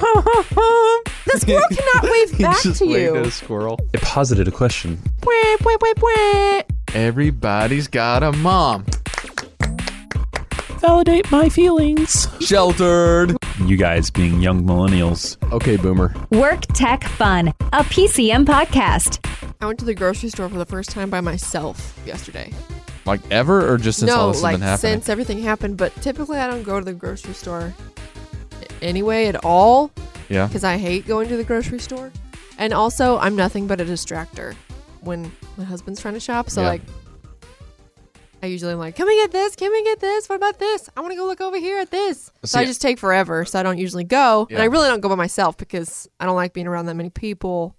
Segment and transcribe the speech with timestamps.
[1.30, 3.16] The squirrel cannot wave He back just to waved you.
[3.16, 3.78] at a squirrel.
[3.92, 4.98] It posited a question.
[5.24, 5.32] Wah,
[5.62, 6.62] wah, wah, wah.
[6.94, 8.86] Everybody's got a mom.
[10.80, 12.28] Validate my feelings.
[12.40, 13.36] Sheltered.
[13.64, 15.36] You guys being young millennials.
[15.52, 16.14] Okay, boomer.
[16.30, 19.18] Work Tech Fun, a PCM podcast.
[19.60, 22.52] I went to the grocery store for the first time by myself yesterday.
[23.04, 24.92] Like ever, or just since all no, this like has been happening?
[24.92, 25.76] since everything happened.
[25.76, 27.74] But typically, I don't go to the grocery store
[28.82, 29.90] anyway at all
[30.28, 30.46] yeah.
[30.46, 32.12] because I hate going to the grocery store.
[32.58, 34.54] And also, I'm nothing but a distractor
[35.00, 36.50] when my husband's trying to shop.
[36.50, 36.68] So Yeah.
[36.68, 36.82] like,
[38.42, 39.56] I usually am like, "Can we get this?
[39.56, 40.28] Can we get this?
[40.28, 40.88] What about this?
[40.96, 43.44] I want to go look over here at this." So I See- just take forever.
[43.44, 44.70] So I don't usually go, and I Yeah.
[44.70, 47.74] really don't go by myself because I don't like being around that many people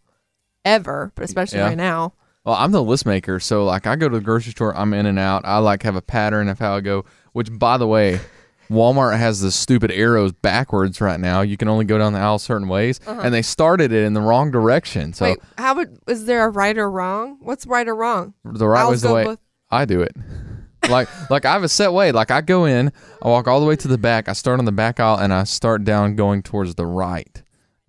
[0.65, 1.67] ever, but especially Yeah.
[1.67, 2.13] right now.
[2.45, 5.05] Well, I'm the list maker, so like I go to the grocery store, I'm in
[5.05, 5.43] and out.
[5.45, 7.05] I like have a pattern of how I go.
[7.31, 8.19] Which, by the way,
[8.69, 11.41] Walmart has the stupid arrows backwards right now.
[11.41, 14.21] You can only go down the aisle certain ways, and they started it in the
[14.21, 15.13] wrong direction.
[15.13, 15.35] So Uh-huh.
[15.39, 17.37] Wait, how would is there a right or wrong?
[17.41, 18.33] What's right or wrong?
[18.45, 19.39] the right I'll way's the way both-
[19.71, 20.15] I do it.
[20.89, 22.11] like like I have a set way.
[22.11, 24.29] Like I go in, I walk all the way to the back.
[24.29, 27.41] I start on the back aisle and I start down going towards the right.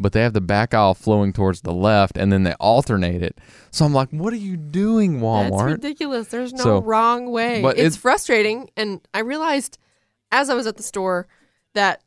[0.02, 3.36] But they have the back aisle flowing towards the left, and then they alternate it.
[3.70, 6.28] So I'm like, "What are you doing, That's Walmart?" ridiculous.
[6.28, 7.60] There's no So- wrong way.
[7.60, 9.76] but it's, it's- frustrating, and I realized
[10.32, 11.26] as I was at the store
[11.74, 12.02] that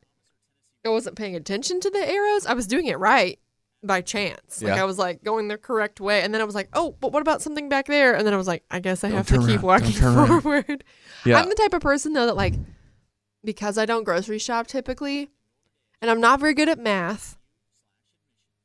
[0.85, 2.45] I wasn't paying attention to the arrows.
[2.45, 3.39] I was doing it right
[3.83, 4.61] by chance.
[4.61, 4.81] Like Yeah.
[4.81, 7.21] I was like going the correct way, and then I was like, "Oh, but what
[7.21, 9.33] about something back there?" And then I was like, "I guess I Don't have to
[9.35, 9.59] turn keep around.
[9.61, 10.41] Don't walking turn around.
[10.41, 10.83] forward."
[11.25, 11.39] Yeah.
[11.39, 12.53] I'm the type of person though that like
[13.45, 15.29] because I don't grocery shop typically,
[16.01, 17.38] and I'm not very good at math.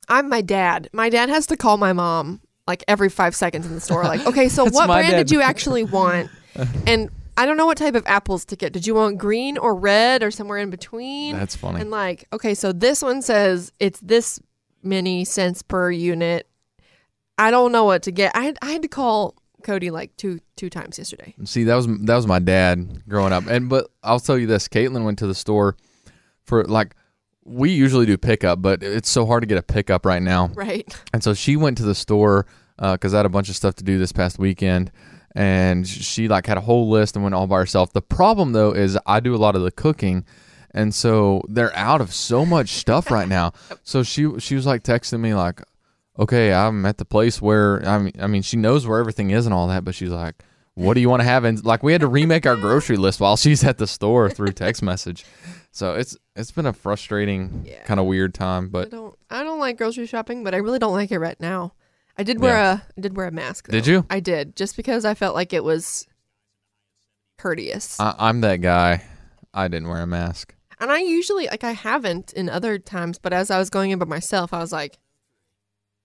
[0.08, 0.88] I'm my dad.
[0.92, 4.02] My dad has to call my mom like every five seconds in the store.
[4.04, 5.18] Like, okay, so That's what my brand dad.
[5.18, 6.30] did you actually want?
[6.88, 8.72] And I don't know what type of apples to get.
[8.72, 11.36] Did you want green or red or somewhere in between?
[11.36, 11.80] That's funny.
[11.80, 14.40] And like, okay, so this one says it's this
[14.82, 16.48] many cents per unit.
[17.38, 18.34] I don't know what to get.
[18.36, 21.34] I had, I had to call Cody like two two times yesterday.
[21.44, 24.66] See, that was that was my dad growing up, and but I'll tell you this:
[24.68, 25.76] Caitlin went to the store
[26.44, 26.94] for like
[27.44, 30.86] we usually do pickup, but it's so hard to get a pickup right now, Right.
[31.14, 32.46] and so she went to the store
[32.78, 34.90] uh, because I had a bunch of stuff to do this past weekend,
[35.38, 37.92] and she like had a whole list and went all by herself.
[37.92, 40.24] The problem though is I do a lot of the cooking.
[40.72, 43.52] And so they're out of so much stuff right now.
[43.84, 45.62] So she she was like texting me like,
[46.18, 49.46] okay, I'm at the place where I mean, I mean, she knows where everything is
[49.46, 50.34] and all that, but she's like,
[50.74, 51.44] what do you want to have?
[51.44, 54.52] And like, we had to remake our grocery list while she's at the store through
[54.52, 55.24] text message.
[55.70, 57.82] So it's it's been a frustrating, Yeah.
[57.84, 60.78] kind of weird time, But I don't I don't like grocery shopping, but I really
[60.80, 61.72] don't like it right now.
[62.18, 63.68] I did wear a I did wear a mask.
[63.68, 64.04] Did you?
[64.10, 66.06] I did, just because I felt like it was
[67.38, 67.98] courteous.
[68.00, 69.02] I, I'm that guy.
[69.54, 70.54] I didn't wear a mask.
[70.80, 73.98] and I usually like I haven't in other times, but as I was going in
[73.98, 74.98] by myself, I was like,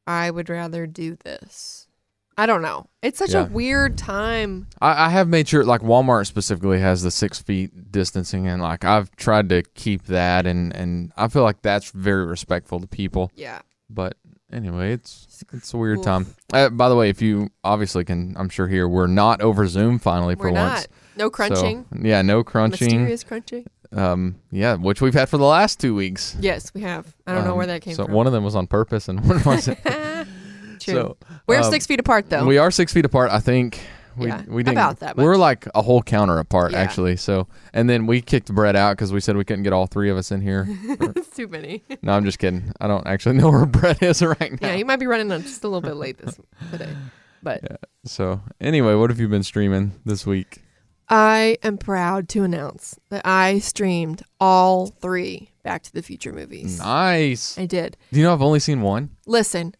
[0.07, 1.87] I would rather do this.
[2.35, 2.87] I don't know.
[3.03, 3.45] It's such Yeah.
[3.45, 4.65] a weird time.
[4.81, 8.83] I, I have made sure, like Walmart specifically has the six feet distancing, and like
[8.83, 13.31] I've tried to keep that, and and I feel like that's very respectful to people.
[13.35, 13.61] Yeah.
[13.89, 14.17] But
[14.53, 16.05] anyway, it's it's a weird Oof.
[16.05, 16.27] time.
[16.53, 19.99] Uh, by the way, if you obviously can, I'm sure here we're not over Zoom
[19.99, 20.73] finally for We're not.
[20.73, 20.87] once.
[21.17, 21.85] No crunching.
[21.93, 22.87] So, yeah, no crunching.
[22.87, 23.65] Mysterious crunching.
[23.91, 26.35] Um, yeah, which we've had for the last two weeks.
[26.39, 27.15] Yes, we have.
[27.27, 28.03] I don't know Um, where that came from.
[28.03, 28.15] so from.
[28.15, 29.77] one of them was on purpose, and one wasn't.
[30.79, 30.93] True.
[30.93, 32.45] So We're um, six feet apart though.
[32.45, 33.31] We are six feet apart.
[33.31, 33.79] I think
[34.17, 34.77] we Yeah, we didn't.
[34.77, 36.79] about that We're like a whole counter apart Yeah.
[36.79, 37.15] actually.
[37.17, 40.09] So and then we kicked Brett out because we said we couldn't get all three
[40.09, 40.67] of us in here.
[41.15, 41.83] It's too many.
[42.01, 42.71] no, I'm just kidding.
[42.79, 44.67] I don't actually know where Brett is right now.
[44.69, 46.39] yeah, you might be running just a little bit late this
[46.71, 46.93] today.
[47.41, 50.61] But So anyway, what have you been streaming this week?
[51.09, 56.79] I am proud to announce that I streamed all three Back to the Future movies.
[56.79, 57.57] Nice.
[57.57, 57.97] I did.
[58.11, 59.09] Do you know I've only seen one?
[59.27, 59.75] Listen,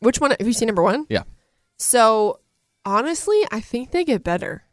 [0.00, 1.06] which one have you seen number one?
[1.08, 1.22] Yeah.
[1.78, 2.40] So
[2.88, 4.64] honestly, I think they get better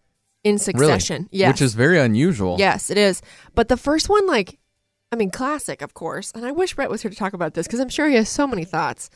[0.43, 1.27] in succession.
[1.31, 1.53] Yes.
[1.53, 2.55] Which is very unusual.
[2.57, 3.21] Yes, it is.
[3.53, 4.57] But the first one, like,
[5.11, 6.31] I mean, classic, of course.
[6.33, 8.29] And I wish Brett was here to talk about this because I'm sure he has
[8.29, 9.09] so many thoughts.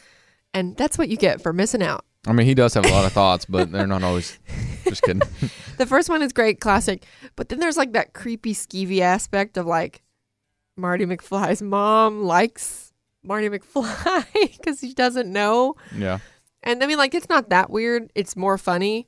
[0.54, 2.04] And that's what you get for missing out.
[2.28, 4.38] I mean, he does have a lot of thoughts, but they're not always.
[4.84, 5.22] Just kidding.
[5.78, 7.06] The first one is great, classic.
[7.38, 10.02] But then there's like that creepy, skeevy aspect of like
[10.76, 12.92] Marty McFly's mom likes
[13.24, 14.26] Marty McFly
[14.58, 15.76] because he doesn't know.
[15.96, 16.20] yeah.
[16.64, 18.12] And I mean, like, it's not that weird.
[18.16, 19.08] It's more funny.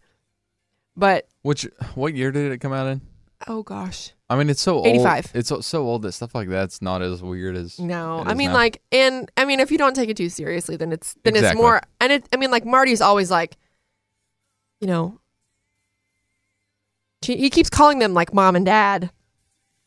[0.96, 3.02] But Which what year did it come out in?
[3.48, 4.86] oh gosh, I mean, it's so old.
[4.88, 5.32] 85.
[5.34, 7.80] It's so, so old that stuff like that's not as weird as.
[7.80, 8.24] no.
[8.26, 8.56] I mean, now.
[8.56, 11.56] like, and I mean, if you don't take it too seriously, then it's then it's
[11.56, 11.82] more.
[12.00, 13.58] And it, I mean, like, Marty's always like,
[14.80, 15.20] you know,
[17.24, 19.12] she, he keeps calling them like mom and dad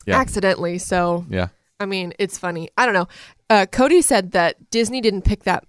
[0.06, 0.18] Yeah.
[0.18, 0.78] accidentally.
[0.78, 1.48] So Yeah.
[1.80, 2.70] I mean, it's funny.
[2.76, 3.08] I don't know.
[3.50, 5.64] Uh, Cody said that Disney didn't pick that,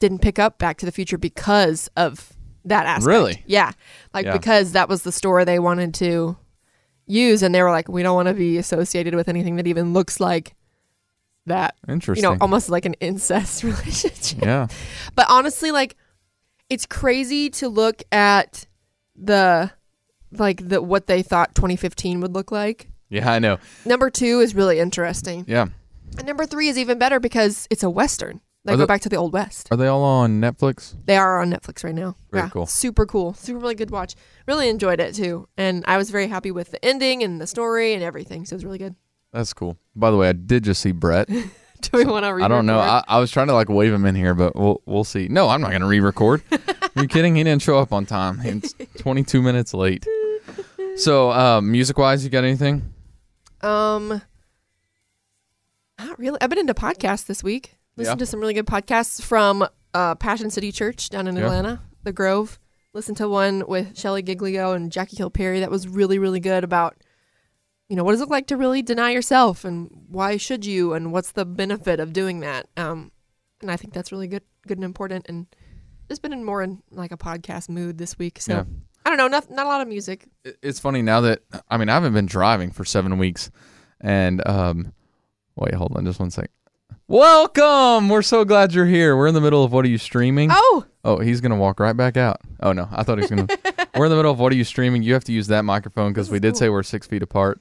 [0.00, 2.32] didn't pick up Back to the Future because of
[2.64, 3.06] that aspect.
[3.06, 3.42] Really?
[3.46, 3.72] Yeah,
[4.12, 4.32] like Yeah.
[4.32, 6.36] because that was the store they wanted to
[7.06, 9.92] use, and they were like, we don't want to be associated with anything that even
[9.92, 10.54] looks like
[11.46, 11.74] that.
[11.88, 12.24] Interesting.
[12.24, 14.42] You know, almost like an incest relationship.
[14.42, 14.66] yeah.
[15.14, 15.96] But honestly, like
[16.68, 18.66] it's crazy to look at
[19.16, 19.70] the
[20.32, 22.88] like the what they thought 2015 would look like.
[23.08, 23.58] Yeah, I know.
[23.84, 25.44] Number two is really interesting.
[25.48, 25.66] Yeah.
[26.18, 28.40] And number three is even better because it's a western.
[28.64, 29.68] They Are go the- back to the old west.
[29.70, 30.94] Are they all on Netflix?
[31.06, 32.14] They are on Netflix right now.
[32.30, 32.66] Very yeah, cool.
[32.66, 33.32] Super cool.
[33.34, 34.14] Super really good watch.
[34.46, 37.94] Really enjoyed it too, and I was very happy with the ending and the story
[37.94, 38.44] and everything.
[38.44, 38.94] So it was really good.
[39.32, 39.78] That's cool.
[39.96, 41.28] By the way, I did just see Brett.
[41.80, 42.44] Do we want to?
[42.44, 42.78] I don't know.
[42.78, 45.28] I, I was trying to like wave him in here, but we'll we'll see.
[45.28, 46.42] No, I'm not going to re-record.
[46.52, 47.36] Are you kidding?
[47.36, 48.40] He didn't show up on time.
[48.44, 50.06] It's 22 minutes late.
[50.96, 52.92] So, uh, music-wise, you got anything?
[53.62, 54.20] Um,
[55.98, 56.38] not really.
[56.42, 57.76] I've been into podcasts this week.
[57.96, 58.24] Listened Yeah.
[58.24, 61.44] to some really good podcasts from uh, Passion City Church down in Yeah.
[61.44, 62.58] Atlanta, The Grove.
[62.92, 66.64] Listen to one with Shelley Giglio and Jackie Hill Perry that was really, really good
[66.64, 66.96] about,
[67.88, 70.92] you know, what does it look like to really deny yourself and why should you
[70.92, 72.68] and what's the benefit of doing that.
[72.76, 73.10] Um,
[73.60, 75.26] and I think that's really good, good and important.
[75.28, 75.46] And
[76.08, 78.40] just been in more in like a podcast mood this week.
[78.40, 78.64] So Yeah.
[79.04, 80.28] I don't know, not not a lot of music.
[80.44, 83.50] It's funny now that I mean I haven't been driving for seven weeks,
[84.00, 84.92] and um,
[85.56, 86.50] wait, hold on, just one sec.
[87.10, 88.08] Welcome.
[88.08, 89.16] We're so glad you're here.
[89.16, 90.50] We're in the middle of what are you streaming?
[90.52, 92.40] Oh, Oh, he's gonna walk right back out.
[92.60, 93.48] Oh no, I thought he was gonna.
[93.96, 95.02] we're in the middle of what are you streaming?
[95.02, 96.58] You have to use that microphone because we did cool.
[96.58, 97.60] say we're six feet apart.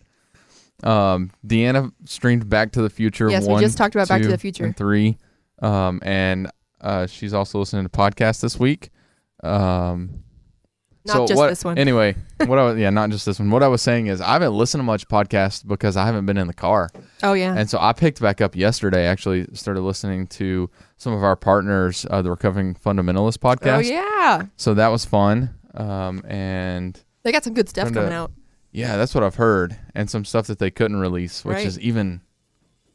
[0.84, 3.28] Um, Deanna streamed Back to the Future.
[3.28, 4.66] Yes, we just talked about Back to the Future.
[4.66, 5.18] and three.
[5.64, 8.92] Um, and uh, she's also listening to podcasts this week.
[9.42, 10.26] Um,
[11.06, 11.78] not so just what, this one.
[11.78, 12.16] Anyway,
[12.46, 13.50] what I was yeah, not just this one.
[13.52, 16.38] What I was saying is I haven't listened to much podcast because I haven't been
[16.38, 16.90] in the car.
[17.24, 17.56] oh yeah.
[17.58, 19.06] And so I picked back up yesterday.
[19.06, 23.78] Actually, started listening to some of our partners, uh, the Recovering Fundamentalist podcast.
[23.78, 25.52] Oh yeah, So that was fun.
[25.74, 28.32] Um, and they got some good stuff Trying to- coming out.
[28.72, 31.66] yeah, that's what I've heard, and some stuff that they couldn't release, which Right.
[31.66, 32.22] is even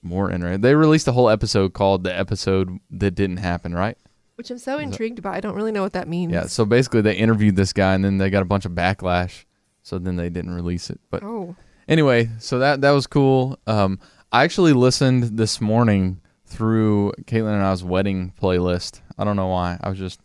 [0.03, 0.61] more interesting.
[0.61, 3.97] They released a whole episode called "The Episode That Didn't Happen," right?
[4.37, 5.37] Which I'm so intrigued by.
[5.37, 6.33] I don't really know what that means.
[6.33, 6.47] Yeah.
[6.47, 9.45] So basically, they interviewed this guy, and then they got a bunch of backlash.
[9.83, 10.99] So then they didn't release it.
[11.11, 11.55] But Oh.
[11.89, 13.59] anyway, so that that was cool.
[13.67, 14.01] Um,
[14.33, 19.01] I actually listened this morning through Caitlin and I's wedding playlist.
[19.19, 19.79] I don't know why.
[19.83, 20.21] I was just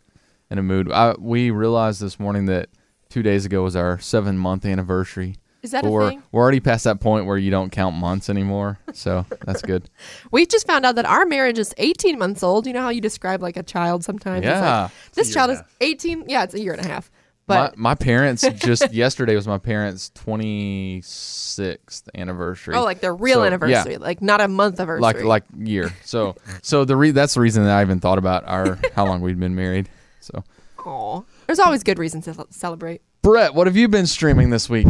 [0.50, 0.90] in a mood.
[0.90, 2.68] I, we realized this morning that
[3.08, 5.36] two days ago was our seven month anniversary.
[5.62, 6.22] Is that But a we're thing?
[6.32, 8.78] we're already past that point where you don't count months anymore.
[8.94, 9.88] So that's good.
[10.30, 12.66] We just found out that our marriage is 18 months old.
[12.66, 14.44] You know how you describe like a child sometimes?
[14.46, 14.88] It's like, yeah.
[15.14, 16.24] this child is 18.
[16.28, 17.10] Yeah, it's a year and a half.
[17.46, 22.76] But my, my parents just yesterday was my parents' twenty sixth anniversary.
[22.76, 23.46] oh, like the real So, yeah.
[23.48, 25.00] anniversary, like not a month anniversary.
[25.02, 25.92] like like year.
[26.04, 29.20] So so the re- that's the reason that I even thought about our how long
[29.20, 29.88] we'd been married.
[30.20, 30.44] So
[30.86, 31.22] Aw.
[31.46, 33.02] There's always good reasons to celebrate.
[33.22, 34.86] Brett, what have you been streaming this week?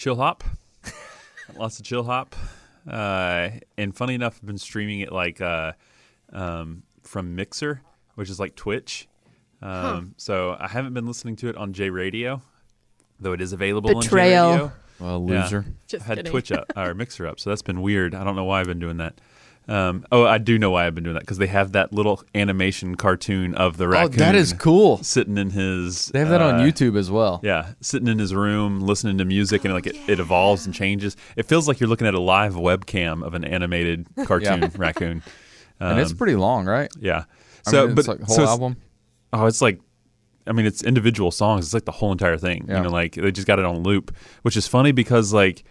[0.00, 0.44] Chill hop.
[1.58, 2.34] Lots of chill hop.
[2.90, 5.72] Uh, and funny enough, I've been streaming it like uh,
[6.32, 7.82] um, from Mixer,
[8.14, 9.06] which is like Twitch.
[9.60, 12.40] Um, So I haven't been listening to it on J Radio,
[13.20, 14.46] though it is available Betrayal.
[14.46, 14.72] on J Radio.
[15.00, 15.42] Well, Yeah.
[15.42, 15.66] loser.
[15.86, 16.30] Just I had kidding.
[16.32, 18.14] Twitch up or Mixer up, so that's been weird.
[18.14, 19.20] I don't know why I've been doing that.
[19.70, 22.22] Um, oh, I do know why I've been doing that because they have that little
[22.34, 24.16] animation cartoon of the Oh, raccoon.
[24.18, 25.00] that is cool.
[25.04, 26.06] Sitting in his.
[26.06, 27.40] They have that on uh, YouTube as well.
[27.44, 31.16] Yeah, sitting in his room, listening to music, and like it, it evolves and changes.
[31.36, 35.22] It feels like you're looking at a live webcam of an animated cartoon raccoon.
[35.80, 36.90] Um, and it's pretty long, right?
[36.98, 37.24] yeah.
[37.66, 38.76] I So, mean, but it's like whole so album.
[39.32, 39.80] Oh, it's like,
[40.48, 41.66] I mean, it's individual songs.
[41.66, 42.64] It's like the whole entire thing.
[42.68, 42.78] Yeah.
[42.78, 44.12] You know, like they just got it on loop,
[44.42, 45.62] which is funny because like,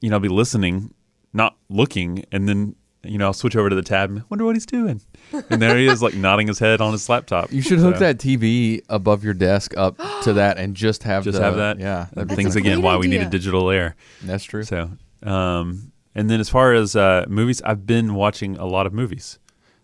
[0.00, 0.94] you know, I'll be listening,
[1.32, 2.76] not looking, and then
[3.08, 5.00] you know I'll switch over to the tab and wonder what he's doing,
[5.32, 7.52] and there he is, like nodding his head on his laptop.
[7.52, 11.24] You should hook So, that TV above your desk up to that and just have
[11.24, 11.78] Just the- have that.
[11.78, 13.30] Yeah, that'd be Things a pretty again great why we need a idea.
[13.30, 13.96] digital layer.
[14.22, 14.62] That's true.
[14.64, 14.90] So,
[15.22, 19.38] um, and then as far as uh, movies, I've been watching a lot of movies.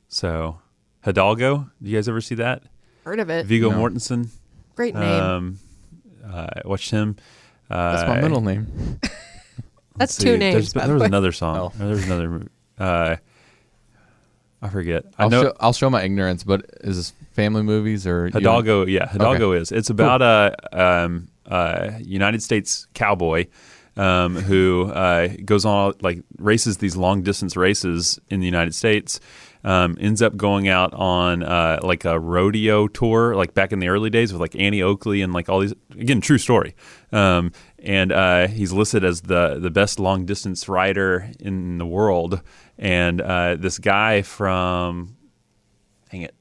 [0.08, 0.60] So,
[1.04, 2.62] Hidalgo, do you guys ever see that?
[3.04, 3.46] Heard of it.
[3.46, 3.78] Viggo No.
[3.78, 4.28] Mortensen.
[4.74, 5.02] Great name.
[5.04, 5.58] Um,
[6.26, 7.16] uh, I watched him.
[7.70, 8.66] Uh, That's my middle name.
[9.02, 9.18] That's
[9.98, 11.06] let's two names, There's, by there the was way.
[11.06, 11.56] another song.
[11.56, 11.72] Oh.
[11.78, 12.28] There was another.
[12.28, 12.48] movie.
[12.78, 13.16] Uh,
[14.62, 15.04] I forget.
[15.18, 18.32] I I'll know show, I'll show my ignorance, but is this family movies or you-
[18.32, 18.86] Hidalgo.
[18.86, 19.70] Yeah, Hidalgo is.
[19.72, 23.46] It's about a um, uh, United States cowboy
[23.96, 29.20] um, who uh, goes on like races these long distance races in the United States.
[29.64, 33.88] Um, ends up going out on uh, like a rodeo tour, like back in the
[33.88, 36.74] early days with like Annie Oakley and like all these again true story.
[37.12, 42.42] Um, and uh, he's listed as the the best long distance rider in the world.
[42.78, 45.16] And uh, this guy from,
[46.10, 46.34] hang it,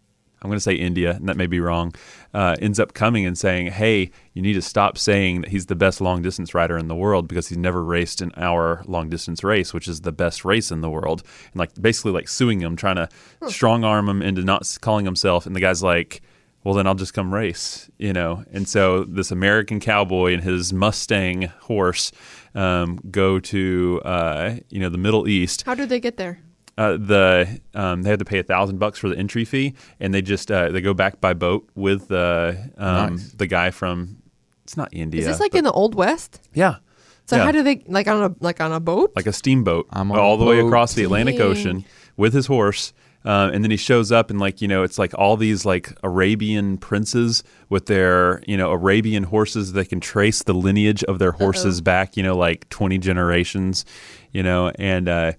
[0.44, 1.94] I'm going to say India, and that may be wrong,
[2.34, 5.76] uh, ends up coming and saying, Hey, you need to stop saying that he's the
[5.76, 9.42] best long distance rider in the world because he's never raced an hour long distance
[9.42, 11.24] race, which is the best race in the world.
[11.54, 13.08] And like basically like suing him, trying to
[13.48, 15.46] strong arm him into not calling himself.
[15.46, 16.22] And the guy's like,
[16.64, 18.44] well, then I'll just come race, you know.
[18.52, 22.12] And so this American cowboy and his Mustang horse
[22.56, 26.40] um, go to, uh, you know, the Middle East How did they get there?
[26.78, 30.14] uh, the um, they had to pay a thousand bucks for the entry fee, and
[30.14, 33.32] they just uh, they go back by boat with the um, Nice.
[33.34, 34.18] the guy from
[34.64, 35.22] it's not India.
[35.22, 36.40] Is this like but- in the old west?
[36.54, 36.78] yeah,
[37.26, 37.44] So Yeah.
[37.46, 39.12] how do they like on a like on a boat?
[39.16, 41.48] like a steamboat I'm on all a the way across the Atlantic Dang.
[41.48, 41.86] Ocean
[42.18, 42.94] with his horse.
[43.26, 45.92] Uh, and then he shows up and like you know it's like all these like
[46.04, 51.32] Arabian princes with their you know Arabian horses that can trace the lineage of their
[51.32, 53.86] horses back you know like 20 generations
[54.34, 55.32] you know and uh,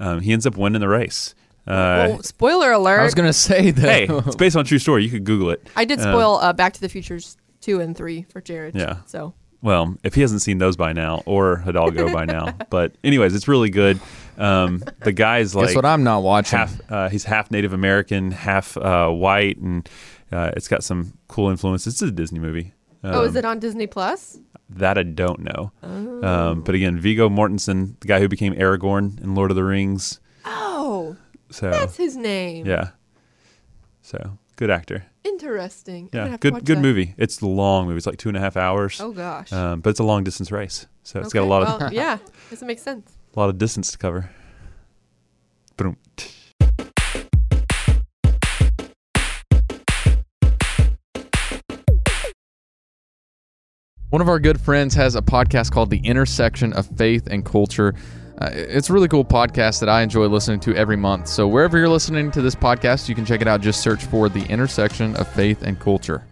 [0.00, 1.34] um, he ends up winning the race
[1.66, 3.00] uh, well, spoiler alert!
[3.00, 3.82] I was gonna say that.
[3.82, 5.04] hey, it's based on a true story.
[5.04, 5.64] You could Google it.
[5.76, 8.74] I did Um, spoil uh, Back to the Futures two and three for Jared.
[8.74, 8.96] Yeah.
[9.06, 13.34] So Well, if he hasn't seen those by now, or Hidalgo by now, but anyways,
[13.34, 14.00] it's really good.
[14.40, 15.84] Um, the guy's like Guess what?
[15.84, 16.58] I'm not watching.
[16.58, 16.80] half.
[16.90, 19.88] Uh, he's half Native American, half uh, white, and
[20.32, 21.94] uh, it's got some cool influences.
[21.94, 22.72] It's a Disney movie.
[23.02, 24.38] Um, oh, is it on Disney Plus?
[24.70, 25.72] That I don't know.
[25.82, 26.22] Oh.
[26.26, 30.20] Um, but again, Viggo Mortensen, the guy who became Aragorn in Lord of the Rings.
[30.44, 31.16] Oh,
[31.50, 32.66] So that's his name.
[32.66, 32.90] yeah,
[34.02, 35.04] so good actor.
[35.24, 36.08] Interesting.
[36.12, 36.82] Yeah, good good that.
[36.82, 37.14] movie.
[37.18, 37.98] It's a long movie.
[37.98, 39.00] It's like two and a half hours.
[39.00, 39.52] Oh gosh.
[39.52, 42.18] Um, but it's a long distance race, so it's got a lot of well, yeah,
[42.48, 43.16] doesn't make sense.
[43.34, 44.30] A lot of distance to cover.
[45.76, 45.96] Boom.
[54.10, 57.94] One of our good friends has a podcast called The Intersection of Faith and Culture.
[58.40, 61.28] Uh, it's a really cool podcast that I enjoy listening to every month.
[61.28, 63.60] So, wherever you're listening to this podcast, you can check it out.
[63.60, 66.24] Just search for The Intersection of Faith and Culture.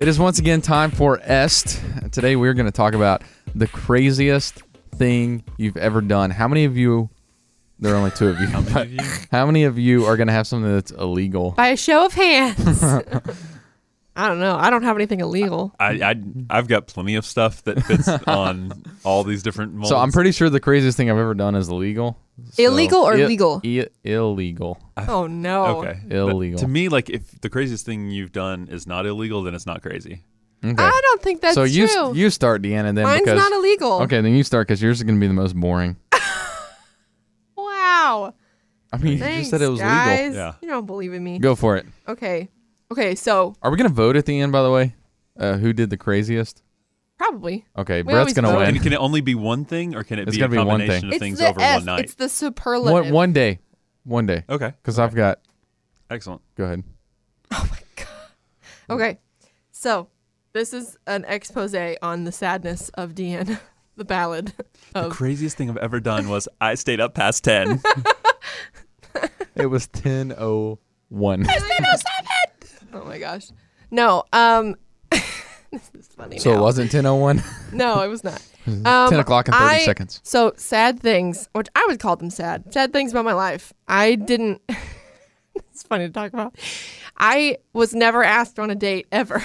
[0.00, 1.78] It is once again time for Est.
[2.10, 3.20] Today, we're going to talk about
[3.54, 4.62] the craziest
[4.94, 6.30] thing you've ever done.
[6.30, 7.10] How many of you?
[7.78, 8.46] There are only two of you.
[8.46, 9.00] How many of you?
[9.30, 11.50] How many of you are going to have something that's illegal?
[11.50, 12.82] By a show of hands.
[14.16, 14.56] I don't know.
[14.56, 15.74] I don't have anything illegal.
[15.78, 16.14] I, I
[16.48, 19.90] I've got plenty of stuff that fits on all these different molds.
[19.90, 22.18] So I'm pretty sure the craziest thing I've ever done is illegal.
[22.52, 23.60] So- Illegal or I- legal?
[23.64, 24.78] I- illegal.
[25.08, 25.64] Oh no.
[25.82, 25.98] okay.
[26.10, 26.58] Illegal.
[26.58, 29.66] But to me, like if the craziest thing you've done is not illegal, then it's
[29.66, 30.22] not crazy.
[30.64, 30.74] Okay.
[30.76, 31.66] I don't think that's true.
[31.66, 32.14] so you true.
[32.14, 34.02] you start, Deanna, then Mine's because not illegal.
[34.02, 35.96] okay, then you start because yours is going to be the most boring.
[37.56, 38.34] Wow.
[38.92, 40.30] I mean, you Thanks, just said it was guys.
[40.30, 40.34] legal.
[40.36, 40.54] Yeah.
[40.62, 41.38] You don't believe in me.
[41.38, 41.86] Go for it.
[42.08, 42.48] Okay.
[42.90, 43.14] Okay.
[43.14, 44.52] So Are we going to vote at the end?
[44.52, 44.94] By the way,
[45.38, 46.62] uh, who did the craziest?
[47.20, 48.64] Probably Okay, We Brett's always going to vote.
[48.64, 48.82] Can, win.
[48.82, 50.80] can it only be one thing, or can it It's be a gotta be one
[50.80, 51.08] combination thing.
[51.08, 51.76] of it's things the over S.
[51.76, 52.04] one night?
[52.04, 53.04] It's the superlative.
[53.06, 53.58] One, one day,
[54.04, 54.72] one day, okay.
[54.82, 55.40] because I've got.
[56.08, 56.40] Excellent.
[56.56, 56.82] Go ahead.
[57.52, 58.94] Oh my god.
[58.96, 59.18] Okay.
[59.70, 60.08] So
[60.52, 63.60] this is an expose on the sadness of Deanne,
[63.96, 64.52] the ballad
[64.94, 65.12] The of.
[65.12, 67.80] craziest thing I've ever done was I stayed up past ten.
[69.56, 71.44] It was ten oh one.
[72.94, 73.48] Oh my gosh.
[73.90, 74.24] No.
[74.32, 74.76] Um.
[75.72, 76.38] this is funny.
[76.38, 77.42] So it wasn't ten oh one.
[77.72, 78.42] No, it was not.
[78.66, 80.20] Um, Ten o'clock and thirty I- seconds.
[80.22, 83.72] So sad things, which I would call them sad, sad things about my life.
[83.88, 84.60] I didn't.
[85.54, 86.54] it's funny to talk about.
[87.16, 89.42] I was never asked on a date ever.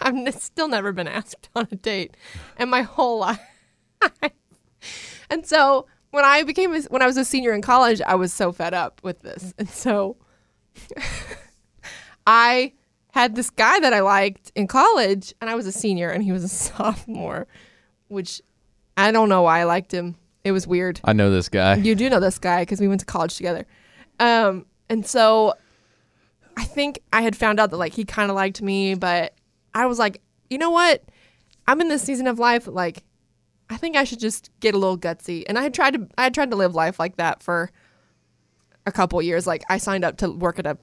[0.00, 2.16] I've still never been asked on a date
[2.58, 3.38] in my whole life.
[5.30, 8.32] and so when I became a, when I was a senior in college, I was
[8.32, 10.16] so fed up with this, and so
[12.26, 12.72] I
[13.14, 16.32] had this guy that I liked in college, and I was a senior, and he
[16.32, 17.46] was a sophomore,
[18.08, 18.42] which
[18.96, 20.16] I don't know why I liked him.
[20.42, 21.00] It was weird.
[21.04, 21.76] I know this guy.
[21.76, 23.66] You do know this guy because we went to college together.
[24.18, 25.54] Um, and so
[26.56, 29.34] I think I had found out that like he kind of liked me, but
[29.72, 31.04] I was like, you know what?
[31.68, 32.66] I'm in this season of life.
[32.66, 33.04] Like,
[33.70, 35.44] I think I should just get a little gutsy.
[35.48, 37.70] And I had tried to, I had tried to live life like that for
[38.86, 39.46] a couple years.
[39.46, 40.76] Like, I signed up to work at a,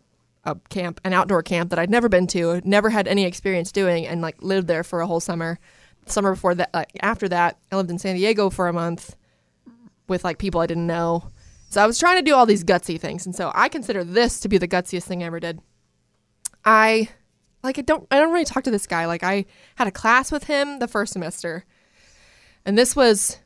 [0.44, 4.08] a camp, an outdoor camp that I'd never been to, never had any experience doing,
[4.08, 5.60] and like lived there for a whole summer.
[6.08, 9.16] Summer before that, like after that, I lived in San Diego for a month
[10.08, 11.30] with like people I didn't know.
[11.70, 14.40] So I was trying to do all these gutsy things, and so I consider this
[14.42, 15.60] to be the gutsiest thing I ever did.
[16.66, 17.10] I
[17.64, 19.06] like I don't I don't really talk to this guy.
[19.06, 19.46] Like I
[19.76, 21.66] had a class with him the first semester,
[22.66, 23.40] and this was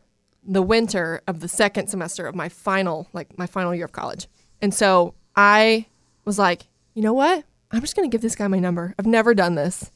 [0.48, 4.28] the winter of the second semester of my final like my final year of college.
[4.62, 5.88] And so I
[6.24, 7.44] was like, you know what?
[7.72, 8.96] I'm just going to give this guy my number.
[8.98, 9.92] I've never done this.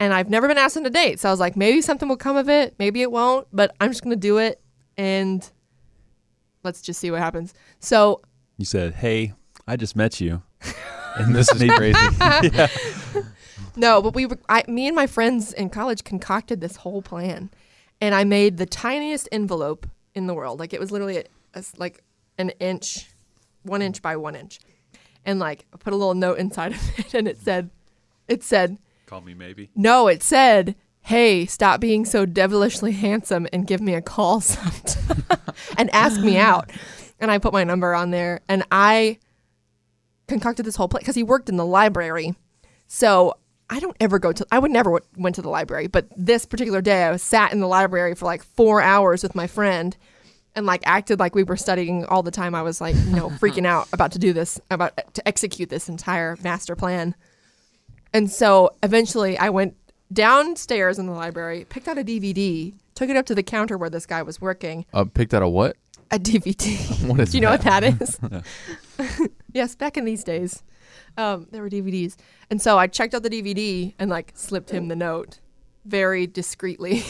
[0.00, 1.18] And I've never been asked on a date.
[1.20, 2.74] So I was like, maybe something will come of it.
[2.78, 4.60] Maybe it won't, but I'm just going to do it.
[4.96, 5.48] And
[6.62, 7.52] let's just see what happens.
[7.80, 8.22] So
[8.56, 9.32] You said, "Hey,
[9.66, 10.42] I just met you."
[11.16, 11.98] And this is crazy.
[13.78, 17.48] No, but we were, I, me and my friends in college concocted this whole plan,
[18.00, 20.58] and I made the tiniest envelope in the world.
[20.58, 22.02] Like it was literally a, a like
[22.38, 23.08] an inch,
[23.62, 24.58] one inch by one inch,
[25.24, 27.44] and like put a little note inside of it, and it mm-hmm.
[27.44, 27.70] said,
[28.26, 29.70] it said, Call me maybe.
[29.74, 30.74] no, it said,
[31.08, 35.24] hey, stop being so devilishly handsome and give me a call sometime
[35.78, 36.70] and ask me out.
[37.20, 39.18] And I put my number on there, and I
[40.28, 42.36] concocted this whole plan because he worked in the library.
[42.86, 43.34] So
[43.68, 46.46] I don't ever go to, I would never w- went to the library, but this
[46.46, 49.96] particular day I was sat in the library for like four hours with my friend
[50.58, 52.54] and like acted like we were studying all the time.
[52.54, 55.88] I was like, you know, freaking out about to do this, about to execute this
[55.88, 57.14] entire master plan.
[58.12, 59.76] And so eventually I went
[60.12, 63.88] downstairs in the library, picked out a DVD, took it up to the counter where
[63.88, 64.84] this guy was working.
[64.92, 65.76] Uh, picked out a what?
[66.10, 67.06] A DVD.
[67.08, 67.82] What is Do you know that?
[67.82, 69.28] what that is?
[69.52, 70.64] yes, back in these days,
[71.16, 72.16] um, there were DVDs.
[72.50, 75.38] And so I checked out the DVD and like slipped him the note
[75.84, 77.04] very discreetly.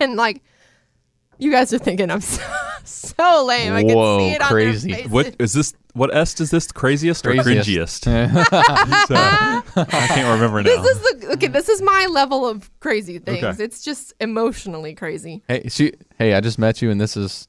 [0.00, 0.42] and like,
[1.40, 2.42] you guys are thinking I'm so,
[2.84, 3.72] so lame.
[3.72, 4.88] I can Whoa, see it on crazy.
[4.90, 5.12] their faces.
[5.12, 5.74] What is this?
[5.92, 6.66] What est is this?
[6.68, 8.04] The craziest or Craziest.
[8.04, 8.04] cringiest?
[9.08, 10.82] so, I can't remember now.
[10.82, 11.48] This is the okay.
[11.48, 13.42] This is my level of crazy things.
[13.42, 13.64] Okay.
[13.64, 15.42] It's just emotionally crazy.
[15.48, 15.92] Hey, she.
[16.18, 17.48] Hey, I just met you, and this is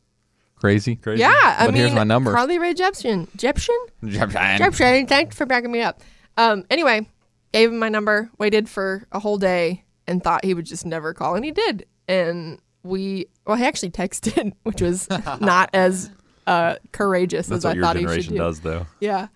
[0.55, 0.95] crazy.
[0.95, 1.21] crazy.
[1.21, 2.33] Yeah, I But mean, here's my number.
[2.33, 3.27] Carly Rae Jepsen.
[3.38, 3.77] Jepsen?
[4.03, 4.57] Jepsen.
[4.57, 5.07] Jepsen.
[5.07, 6.01] Thanks for backing me up.
[6.38, 6.65] Um.
[6.71, 7.07] Anyway,
[7.53, 8.31] gave him my number.
[8.39, 11.86] Waited for a whole day and thought he would just never call, and he did.
[12.07, 15.07] And we, well, he actually texted, which was
[15.39, 16.09] not as
[16.47, 18.38] uh courageous That's as I thought he should do.
[18.38, 18.88] does, though.
[19.00, 19.27] Yeah.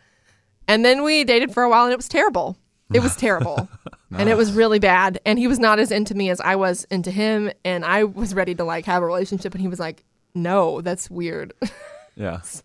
[0.67, 2.57] And then we dated for a while and it was terrible.
[2.93, 3.69] It was terrible.
[4.17, 5.19] And it was really bad.
[5.25, 7.51] And he was not as into me as I was into him.
[7.65, 9.53] And I was ready to like have a relationship.
[9.53, 11.51] And he was like, no, that's weird.
[12.15, 12.39] Yeah.
[12.39, 12.61] So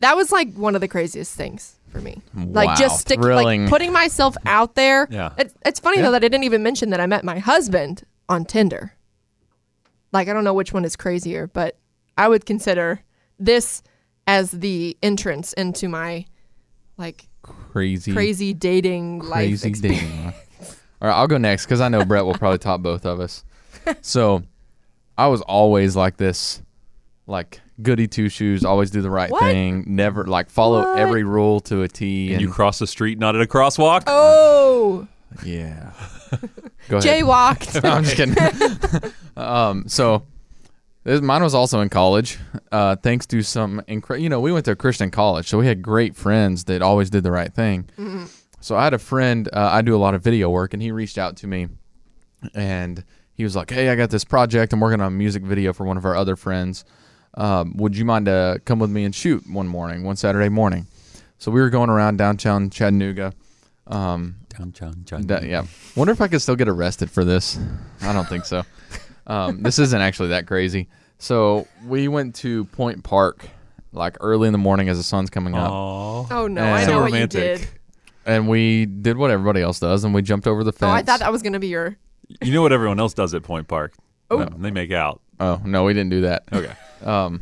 [0.00, 2.20] that was like one of the craziest things for me.
[2.34, 3.62] Wow, Like just stick, thrilling.
[3.62, 5.08] like putting myself out there.
[5.10, 5.32] Yeah.
[5.38, 6.02] It, it's funny Yeah.
[6.04, 8.92] though that I didn't even mention that I met my husband on Tinder.
[10.12, 11.76] Like I don't know which one is crazier, but
[12.16, 13.00] I would consider
[13.38, 13.82] this
[14.26, 16.24] as the entrance into my
[16.96, 18.12] like Crazy.
[18.12, 20.02] crazy dating life crazy experience.
[20.02, 20.24] dating.
[20.26, 20.84] life.
[21.00, 23.44] All right, I'll go next because I know Brett will probably top both of us.
[24.02, 24.42] So,
[25.16, 26.60] I was always like this,
[27.26, 29.40] like goody two shoes, always do the right What?
[29.40, 30.98] thing, never like follow What?
[30.98, 32.32] every rule to a T.
[32.32, 34.02] And you cross the street, not at a crosswalk.
[34.06, 35.06] Oh,
[35.44, 35.92] yeah.
[36.88, 37.24] Go ahead.
[37.24, 37.84] jaywalked.
[37.88, 39.12] I'm just kidding.
[39.36, 40.24] um, so
[41.04, 42.38] this, mine was also in college.
[42.72, 45.66] Uh, thanks to some incredible, you know, we went to a Christian college, so we
[45.66, 47.88] had great friends that always did the right thing.
[48.60, 49.48] So I had a friend.
[49.52, 51.68] Uh, I do a lot of video work, and he reached out to me,
[52.54, 54.72] and he was like, "Hey, I got this project.
[54.72, 56.84] I'm working on a music video for one of our other friends.
[57.34, 60.86] Um, would you mind to come with me and shoot one morning, one Saturday morning?"
[61.38, 63.32] So we were going around downtown Chattanooga.
[63.86, 65.24] Um, Downtown, China.
[65.26, 65.64] that, yeah.
[65.96, 67.58] Wonder if I could still get arrested for this.
[68.02, 68.64] I don't think so.
[69.26, 70.88] Um, this isn't actually that crazy.
[71.18, 73.46] So we went to Point Park
[73.92, 76.26] like early in the morning as the sun's coming up, Aw.
[76.30, 77.40] Oh no, I So know romantic.
[77.40, 77.68] what you did.
[78.26, 80.88] and we did what everybody else does, and we jumped over the fence.
[80.90, 81.96] Oh, I thought that was gonna be your.
[82.42, 83.94] You know what everyone else does at Point Park?
[84.30, 84.38] Oh.
[84.38, 85.20] No, they make out.
[85.40, 86.44] oh no, we didn't do that.
[86.52, 86.72] Okay.
[87.04, 87.40] Um,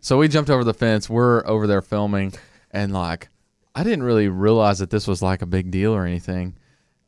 [0.00, 1.08] so we jumped over the fence.
[1.10, 2.32] We're over there filming,
[2.70, 3.28] and like,
[3.74, 6.56] I didn't really realize that this was like a big deal or anything.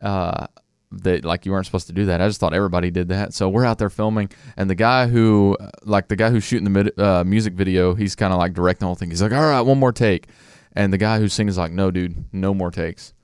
[0.00, 0.46] Uh,
[0.92, 2.20] that like you weren't supposed to do that.
[2.20, 3.32] I just thought everybody did that.
[3.32, 6.70] So we're out there filming, and the guy who, like the guy who's shooting the
[6.70, 9.10] mid, uh, music video, he's kind of like directing the whole thing.
[9.10, 10.26] He's like, "All right, one more take,"
[10.72, 13.14] and the guy who's singing is like, "No, dude, no more takes."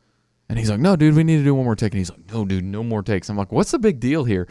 [0.49, 2.33] And he's like, "No, dude, we need to do one more take." And he's like,
[2.33, 4.47] "No, dude, no more takes." I'm like, "What's the big deal here?"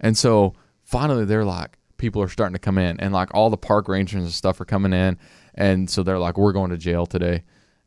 [0.00, 3.58] And so finally, they're like, people are starting to come in, and like all the
[3.58, 5.18] park rangers and stuff are coming in,
[5.54, 7.42] and so they're like, "We're going to jail today."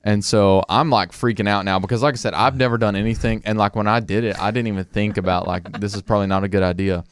[0.07, 3.41] And so I'm like freaking out now because, like I said, I've never done anything,
[3.43, 6.27] and like when I did it, I didn't even think about like this is probably
[6.27, 7.03] not a good idea.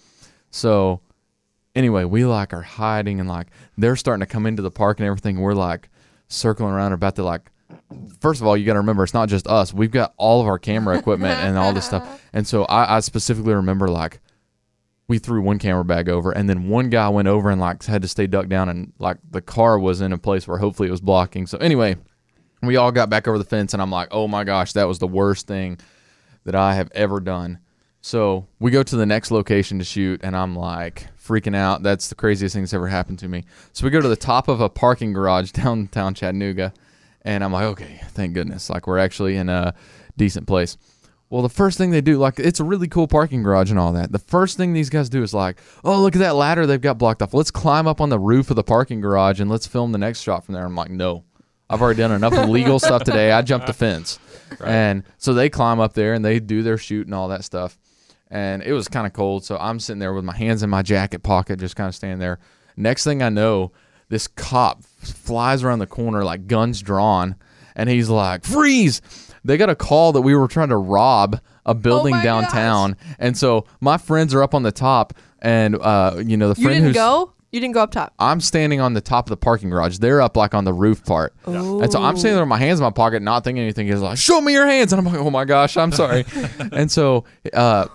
[0.49, 1.01] So
[1.75, 5.07] anyway, we like are hiding and like they're starting to come into the park and
[5.07, 5.41] everything.
[5.41, 5.89] We're like
[6.29, 7.51] circling around about to like
[8.21, 9.73] first of all, you got to remember it's not just us.
[9.73, 12.21] We've got all of our camera equipment and all this stuff.
[12.31, 14.21] And so I, I specifically remember like
[15.09, 18.03] we threw one camera bag over, and then one guy went over and like had
[18.03, 20.91] to stay ducked down, and like the car was in a place where hopefully it
[20.91, 21.45] was blocking.
[21.45, 21.97] So anyway,
[22.65, 24.99] we all got back over the fence, and I'm like, oh my gosh, that was
[24.99, 25.79] the worst thing
[26.45, 27.59] that I have ever done.
[28.01, 31.81] So we go to the next location to shoot, and I'm like freaking out.
[31.81, 33.45] That's the craziest thing that's ever happened to me.
[33.73, 36.71] So we go to the top of a parking garage downtown Chattanooga,
[37.23, 38.69] And I'm like, okay, thank goodness.
[38.69, 39.73] Like we're actually in a
[40.17, 40.77] decent place.
[41.31, 43.91] Well, the first thing they do, like it's a really cool parking garage and all
[43.93, 44.11] that.
[44.11, 46.99] The first thing these guys do is like, oh, look at that ladder they've got
[46.99, 47.33] blocked off.
[47.33, 50.21] Let's climb up on the roof of the parking garage and let's film the next
[50.21, 50.63] shot from there.
[50.63, 51.23] I'm like, no,
[51.69, 53.31] I've already done enough illegal stuff today.
[53.31, 54.19] I jumped the fence.
[54.63, 57.77] And so they climb up there and they do their shoot and all that stuff.
[58.29, 59.43] And it was kind of cold.
[59.43, 62.19] So I'm sitting there with my hands in my jacket pocket, just kind of standing
[62.19, 62.39] there.
[62.77, 63.71] Next thing I know,
[64.09, 67.35] this cop flies around the corner, like guns drawn.
[67.75, 69.01] And he's like, freeze.
[69.43, 72.95] They got a call that we were trying to rob a building my downtown.
[73.19, 75.13] And so my friends are up on the top.
[75.41, 76.95] And, uh, you know, the You friend didn't who's.
[76.95, 77.33] go.
[77.55, 78.13] You didn't go up top.
[78.19, 79.99] I'm standing on the top of the parking garage.
[79.99, 81.33] They're up like on the roof part.
[81.45, 83.87] And so I'm standing there with my hands in my pocket, not thinking anything.
[83.87, 84.91] He's like, show me your hands.
[84.91, 86.25] And I'm like, oh my gosh, I'm sorry.
[86.73, 87.87] and so uh,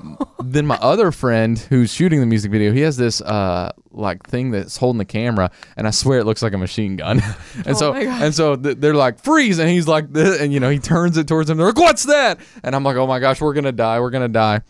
[0.43, 4.51] then my other friend who's shooting the music video, he has this uh, like thing
[4.51, 5.51] that's holding the camera.
[5.77, 7.21] And I swear it looks like a machine gun.
[7.67, 8.23] and so, Oh my gosh.
[8.23, 9.59] and so th- they're like, freeze.
[9.59, 11.59] And he's like, this, and you know, he turns it towards him.
[11.59, 12.41] They're like, what's that?
[12.65, 14.01] And I'm like, oh my gosh, we're going to die.
[14.01, 14.63] We're going to die.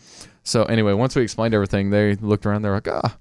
[0.43, 2.63] So anyway, once we explained everything, they looked around.
[2.63, 3.17] They're like, ah,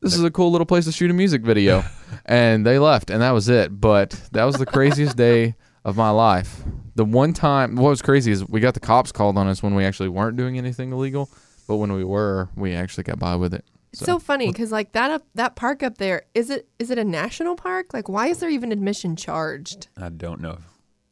[0.00, 1.84] this is a cool little place to shoot a music video.
[2.26, 3.80] and they left, and that was it.
[3.80, 5.54] But that was the craziest day
[5.84, 6.62] of my life.
[6.94, 9.74] The one time, what was crazy is we got the cops called on us when
[9.74, 11.30] we actually weren't doing anything illegal.
[11.68, 13.64] But when we were, we actually got by with it.
[13.92, 16.98] It's so funny because like that up that park up there is it is it
[16.98, 17.94] a national park?
[17.94, 19.88] Like why is there even admission charged?
[19.96, 20.58] I don't know.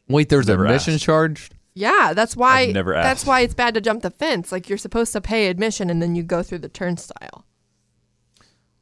[0.06, 1.04] Wait, there's Never admission asked.
[1.04, 1.54] charged?
[1.74, 2.60] Yeah, that's why.
[2.60, 4.52] I've never That's why it's bad to jump the fence.
[4.52, 7.46] Like you're supposed to pay admission and then you go through the turnstile.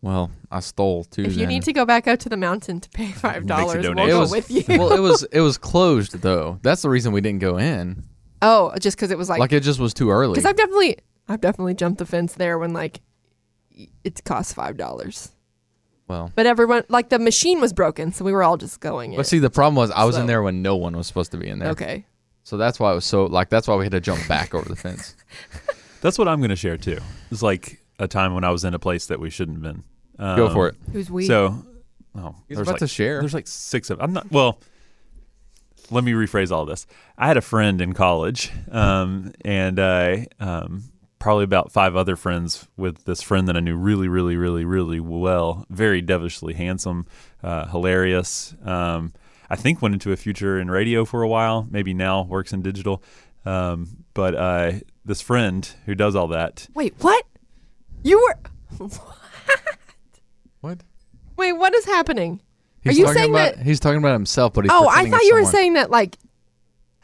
[0.02, 1.22] Well, I stole too.
[1.22, 1.48] If you then.
[1.48, 4.30] need to go back out to the mountain to pay five dollars, we'll go was-
[4.32, 4.64] with you.
[4.68, 6.58] well, it was it was closed though.
[6.62, 8.02] That's the reason we didn't go in.
[8.42, 10.32] oh, just because it was like Like it just was too early.
[10.34, 13.00] because I've definitely I've definitely jumped the fence there when like
[14.04, 15.30] it costs five dollars.
[16.08, 19.12] well, But everyone like the machine was broken, so we were all just going.
[19.12, 19.24] but in.
[19.24, 21.46] see, the problem was I was in there when no one was supposed to be
[21.48, 21.70] in there.
[21.70, 22.04] okay,
[22.42, 24.68] So that's why it was so like that's why we had to jump back over
[24.68, 25.14] the fence.
[26.02, 26.98] That's what I'm going to share too.
[27.30, 29.84] It's like a time when I was in a place that we shouldn't have been.
[30.22, 30.76] Um, Go for it.
[30.92, 31.26] who's we?
[31.26, 31.64] So,
[32.16, 33.18] oh, He's there's about like, to share.
[33.18, 34.00] There's like six of.
[34.00, 34.30] I'm not.
[34.30, 34.60] Well,
[35.90, 36.86] let me rephrase all this.
[37.18, 40.84] I had a friend in college, um, and I um,
[41.18, 45.00] probably about five other friends with this friend that I knew really, really, really, really
[45.00, 45.66] well.
[45.70, 47.06] Very devilishly handsome,
[47.42, 48.54] uh, hilarious.
[48.64, 49.12] Um,
[49.50, 51.66] I think went into a future in radio for a while.
[51.68, 53.02] Maybe now works in digital.
[53.44, 54.72] Um, but uh,
[55.04, 57.26] this friend who does all that, Wait, what?
[58.04, 58.88] You were?
[60.62, 60.78] What?
[61.36, 62.40] Wait, what is happening?
[62.82, 63.64] He's Are you talking saying about, that?
[63.64, 66.16] he's talking about himself, but he's Oh, I thought it's you were saying that like.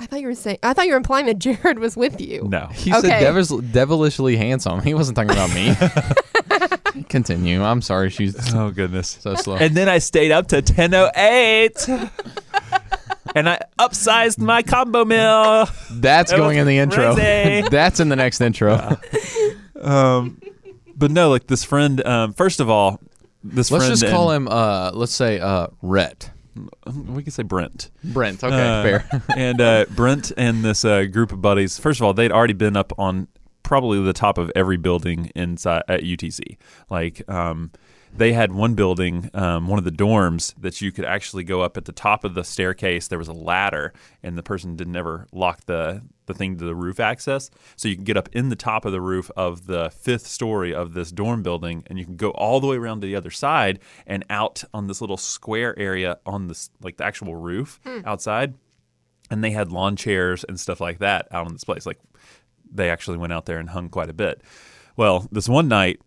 [0.00, 0.58] I thought you were saying.
[0.62, 2.46] I thought you were implying that Jared was with you.
[2.48, 3.08] no, He Okay.
[3.08, 4.80] said devilish, devilishly handsome.
[4.80, 7.02] He wasn't talking about me.
[7.08, 7.62] Continue.
[7.64, 8.10] I'm sorry.
[8.10, 9.18] She's oh goodness.
[9.20, 9.56] so slow.
[9.56, 12.10] And then I stayed up to 10:08.
[13.34, 15.68] and I upsized my combo meal.
[15.90, 17.14] That's It going in the intro.
[17.14, 18.98] That's in the next intro.
[19.80, 20.40] Um,
[20.96, 22.04] but no, like this friend.
[22.06, 23.00] Um, first of all,
[23.44, 24.53] this Let's just call and- him.
[24.53, 26.31] Uh, let's say uh, Rhett.
[26.87, 27.90] We can say Brent.
[28.03, 28.42] Brent.
[28.42, 29.22] Okay, Uh, fair.
[29.37, 31.79] and uh, Brent and this uh, group of buddies.
[31.79, 33.29] First of all, they'd already been up on
[33.62, 36.57] probably the top of every building inside at UTC.
[36.90, 37.70] Like, um,
[38.16, 41.77] they had one building, um, one of the dorms, that you could actually go up
[41.77, 43.07] at the top of the staircase.
[43.07, 43.92] There was a ladder,
[44.24, 47.96] and the person didn't ever lock the the thing to the roof access, so you
[47.96, 51.10] can get up in the top of the roof of the fifth story of this
[51.10, 54.24] dorm building, and you can go all the way around to the other side and
[54.30, 58.54] out on this little square area on this like the actual roof outside
[59.30, 61.86] and they had lawn chairs and stuff like that out on this place.
[61.86, 61.98] Like
[62.70, 64.42] they actually went out there and hung quite a bit.
[64.96, 66.00] Well, this one night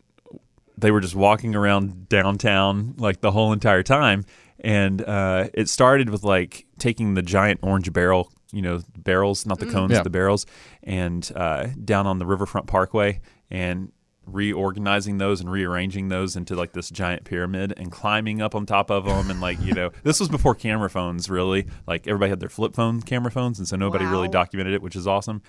[0.78, 4.26] they were just walking around downtown like the whole entire time,
[4.60, 9.60] and uh, it started with like taking the giant orange barrel, you know, barrels, not
[9.60, 10.04] the cones, Yeah.
[10.04, 10.46] the barrels,
[10.84, 13.92] and uh, down on the Riverfront Parkway and
[14.28, 18.90] reorganizing those and rearranging those into like this giant pyramid and climbing up on top
[18.92, 21.66] of them and like you know this was before camera phones really.
[21.88, 24.96] Like everybody had their flip phone camera phones and so nobody really documented it which
[24.96, 25.42] is awesome.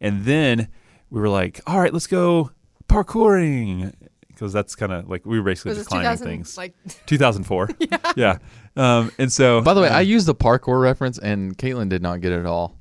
[0.00, 0.68] And then
[1.10, 2.50] we were like all right let's go
[2.88, 3.92] parkouring
[4.40, 6.26] because that's kind of like we were basically Was just climbing 2000?
[6.26, 6.74] things Like
[7.06, 8.38] 2004 yeah yeah
[8.76, 12.20] um, and so By the way, I used the parkour reference, and Caitlin did not
[12.20, 12.78] get it at all.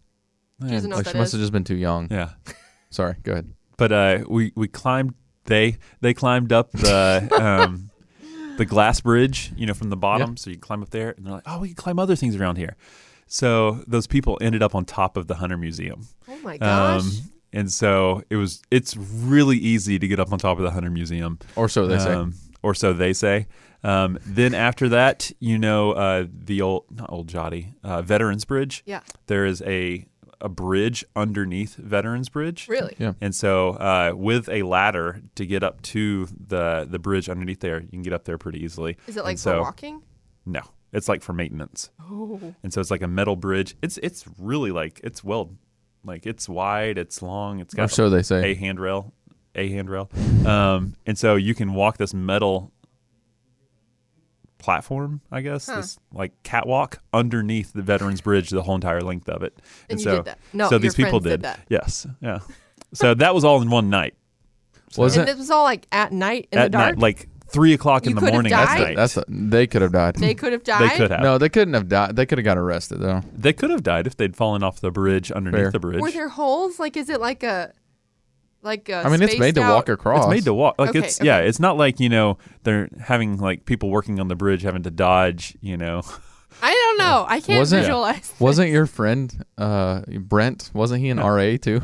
[0.63, 1.31] she doesn't know Like she must is.
[1.33, 2.07] have just been too young.
[2.11, 2.29] yeah
[2.91, 3.15] Sorry.
[3.23, 3.51] Go ahead.
[3.77, 5.13] but uh, we we climbed
[5.45, 7.89] they they climbed up the um,
[8.57, 11.33] the glass bridge you know from the bottom so you climb up there and they're
[11.33, 12.75] like oh we can climb other things around here
[13.25, 17.01] so those people ended up on top of the hunter museum Oh my gosh.
[17.01, 17.11] um,
[17.53, 20.89] and so it was it's really easy to get up on top of the hunter
[20.89, 22.13] museum Or so they say.
[22.13, 23.47] um, or so they say.
[23.83, 28.83] Um, then after that, you know, uh, the old not Olgiati, uh, Veterans Bridge.
[28.85, 29.01] Yeah.
[29.27, 30.05] There is a
[30.41, 32.67] a bridge underneath Veterans Bridge.
[32.69, 32.95] Really?
[32.97, 33.13] Yeah.
[33.19, 37.81] And so, uh, with a ladder to get up to the the bridge underneath there,
[37.81, 38.97] you can get up there pretty easily.
[39.07, 40.01] Is it And like for so, walking?
[40.45, 41.89] No, it's like for maintenance.
[42.01, 42.39] Oh.
[42.63, 43.75] And so it's like a metal bridge.
[43.81, 45.51] It's it's really like it's well,
[46.03, 48.51] like it's wide, it's long, it's got so they say.
[48.51, 49.13] a handrail,
[49.55, 50.09] a handrail.
[50.45, 52.71] Um, and so you can walk this metal
[54.57, 55.77] platform, I guess, Huh.
[55.77, 59.57] this like catwalk underneath the Veterans Bridge, the whole entire length of it.
[59.89, 60.39] And you so, did that.
[60.53, 61.41] No, so your these people did did.
[61.43, 61.59] that.
[61.69, 62.39] Yes, yeah.
[62.93, 64.15] So that was all in one night.
[64.97, 65.31] Was and it?
[65.31, 66.95] this was all like at night in the dark.
[66.95, 68.49] night, like three o'clock You in the could have morning.
[68.51, 68.67] died?
[68.67, 68.95] That's night.
[68.95, 70.15] That's a, they could have died.
[70.15, 70.89] they could have died.
[70.91, 71.21] they could have.
[71.21, 72.15] No, they couldn't have died.
[72.15, 73.21] They could have got arrested though.
[73.35, 75.71] They could have died if they'd fallen off the bridge underneath Fair.
[75.71, 76.01] the bridge.
[76.01, 76.79] Were there holes?
[76.79, 77.73] Like, is it like a,
[78.61, 78.97] like a?
[78.97, 80.25] I mean, it's made spaced to out- walk across.
[80.25, 80.75] It's made to walk.
[80.77, 81.39] Like Okay, it's yeah.
[81.39, 84.91] It's not like you know they're having like people working on the bridge having to
[84.91, 85.57] dodge.
[85.61, 86.01] You know,
[86.61, 87.25] I don't know.
[87.27, 88.33] I can't Wasn't- visualize.
[88.39, 90.71] Wasn't your friend uh, Brent?
[90.73, 91.81] Wasn't he an RA too?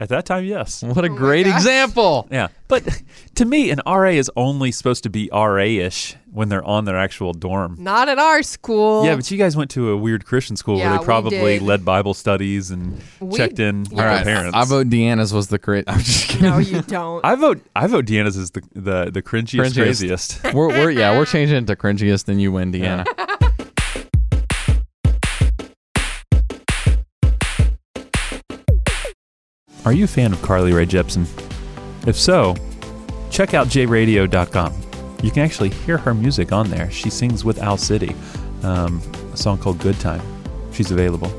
[0.00, 0.82] At that time, yes.
[0.86, 2.28] What a Oh great example!
[2.30, 2.86] Yeah, but
[3.36, 7.32] to me, an RA is only supposed to be RA-ish when they're on their actual
[7.32, 7.76] dorm.
[7.80, 9.04] Not at our school.
[9.04, 11.84] Yeah, but you guys went to a weird Christian school Yeah, where they probably led
[11.84, 14.54] Bible studies and We- checked in with their right, parents.
[14.54, 15.88] I vote Deanna's was the correct.
[15.88, 16.48] I'm just kidding.
[16.50, 17.24] no, you don't.
[17.24, 17.60] I vote.
[17.74, 19.74] I vote Deanna's is the the the cringiest, Cringiest.
[19.74, 20.44] craziest.
[20.54, 23.04] we're, we're yeah, we're changing it to cringiest, and you win, Deanna.
[29.88, 31.26] Are you a fan of Carly Rae Jepsen?
[32.06, 32.54] If so,
[33.30, 34.74] check out jradio.com.
[35.22, 36.90] You can actually hear her music on there.
[36.90, 38.14] She sings with Owl City,
[38.62, 39.00] um,
[39.32, 40.20] a song called Good Time.
[40.72, 41.32] She's available.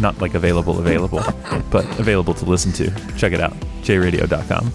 [0.00, 1.22] Not like available, available,
[1.70, 2.90] but available to listen to.
[3.16, 4.72] Check it out, jradio.com.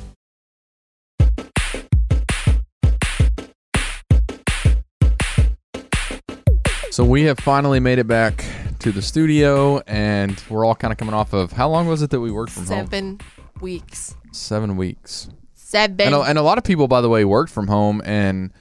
[6.89, 8.45] So we have finally made it back
[8.83, 12.09] to the studio, and we're all kind of coming off of how long was it
[12.09, 12.85] that we worked from home?
[12.85, 13.21] Seven
[13.61, 14.17] weeks.
[14.33, 15.29] Seven weeks.
[15.53, 16.01] Seven.
[16.01, 18.51] And a, and a lot of people, by the way, worked from home, and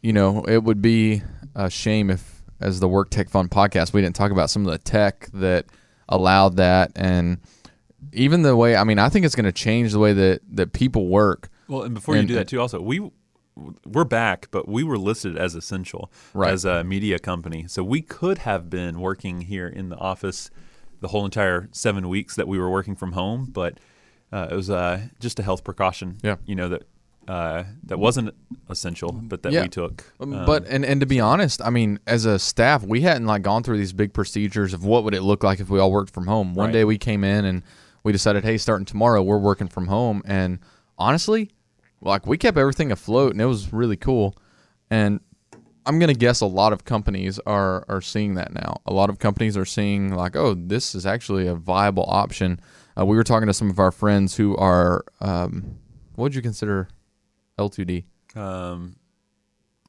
[0.00, 1.20] you know it would be
[1.54, 4.72] a shame if, as the Work Tech Fun podcast, we didn't talk about some of
[4.72, 5.66] the tech that
[6.08, 7.36] allowed that, and
[8.14, 8.76] even the way.
[8.76, 11.50] I mean, I think it's going to change the way that that people work.
[11.68, 13.10] Well, and before you do that too, also we
[13.86, 16.52] we're back, but we were listed as essential Right.
[16.52, 20.50] as a media company, so we could have been working here in the office
[21.00, 23.78] the whole entire seven weeks that we were working from home, but
[24.32, 26.18] uh, it was uh, just a health precaution.
[26.22, 26.36] Yeah.
[26.46, 26.82] you know that
[27.28, 28.34] uh, that wasn't
[28.68, 29.62] essential, but that Yeah.
[29.62, 30.04] we took.
[30.18, 33.26] Um, Um, but and, and to be honest, I mean, as a staff, we hadn't
[33.26, 35.92] like gone through these big procedures of what would it look like if we all
[35.92, 36.54] worked from home.
[36.54, 36.72] One Right.
[36.72, 37.62] day we came in and
[38.02, 40.22] we decided, hey, starting tomorrow, we're working from home.
[40.24, 40.58] And
[40.98, 41.50] honestly,
[42.00, 44.36] like we kept everything afloat, and it was really cool.
[44.90, 45.20] And
[45.86, 48.80] I'm gonna guess a lot of companies are are seeing that now.
[48.86, 52.60] A lot of companies are seeing like, oh, this is actually a viable option.
[52.98, 55.78] Uh, we were talking to some of our friends who are, um,
[56.16, 56.88] what would you consider
[57.58, 58.04] L2D?
[58.36, 58.96] um,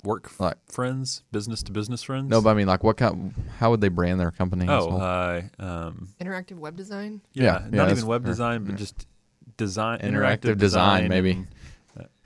[0.04, 2.30] work f- Like- friends, business to business friends.
[2.30, 3.34] No, but I mean, like, what kind?
[3.60, 4.66] How would they brand their company?
[4.70, 5.02] oh, whole?
[5.02, 7.22] uh, um, Interactive web design.
[7.34, 8.32] yeah, Yeah, yeah, not that's even web fair.
[8.32, 8.78] design, but Yeah.
[8.78, 9.08] just
[9.58, 11.32] design, Interactive design, maybe.
[11.32, 11.48] and,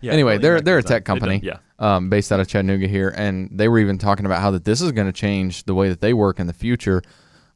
[0.01, 0.97] yeah, Anyway, they're- they're a design.
[0.97, 1.39] tech company.
[1.39, 1.57] They Yeah.
[1.79, 4.81] um, based out of Chattanooga here, and they were even talking about how that this
[4.81, 7.01] is going to change the way that they work in the future.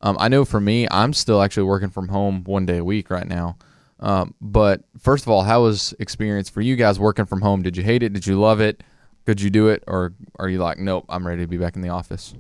[0.02, 3.10] Um, I know for me, I'm still actually working from home one day a week
[3.10, 3.58] right now.
[4.00, 7.62] Um, but first of all, how was experience for you guys working from home?
[7.62, 8.14] Did you hate it?
[8.14, 8.82] Did you love it?
[9.26, 11.82] Could you do it, or are you like, nope, I'm ready to be back in
[11.82, 12.34] the office?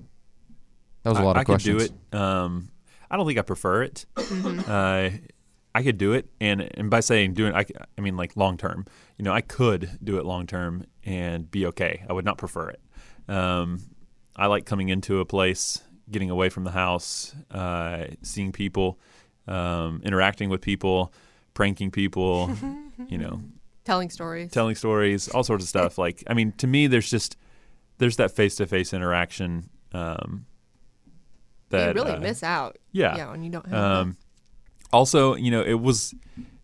[1.03, 1.83] That was a lot I of questions.
[1.83, 2.19] could do it.
[2.19, 2.69] Um,
[3.11, 4.05] I don't think I prefer it.
[4.15, 4.59] Mm-hmm.
[4.69, 5.09] uh,
[5.75, 7.65] I could do it, and and by saying doing, I,
[7.97, 8.85] I mean like long term.
[9.17, 12.03] You know, I could do it long term and be okay.
[12.09, 12.81] I would not prefer it.
[13.27, 13.79] Um,
[14.35, 18.99] I like coming into a place, getting away from the house, uh, seeing people,
[19.47, 21.13] um, interacting with people,
[21.53, 22.51] pranking people.
[23.07, 23.41] you know,
[23.85, 24.51] Telling stories.
[24.51, 25.97] telling stories, all sorts of stuff.
[25.97, 27.37] Like, I mean, to me, there's just
[27.99, 29.69] there's that face to face interaction.
[29.93, 30.45] Um,
[31.69, 32.77] that you really uh, miss out.
[32.91, 33.15] yeah.
[33.17, 34.17] Yeah, when you don't have um,
[34.91, 36.13] also, you know, it was,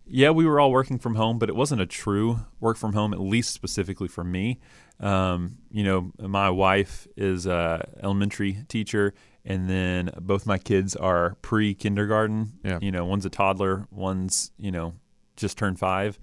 [0.08, 3.14] yeah, we were all working from home, but it wasn't a true work from home,
[3.14, 4.60] at least specifically for me.
[5.00, 11.36] Um, you know, my wife is a elementary teacher, and then both my kids are
[11.42, 12.54] pre kindergarten.
[12.64, 12.80] Yeah.
[12.82, 14.94] You know, one's a toddler, one's, you know,
[15.36, 16.18] just turned five.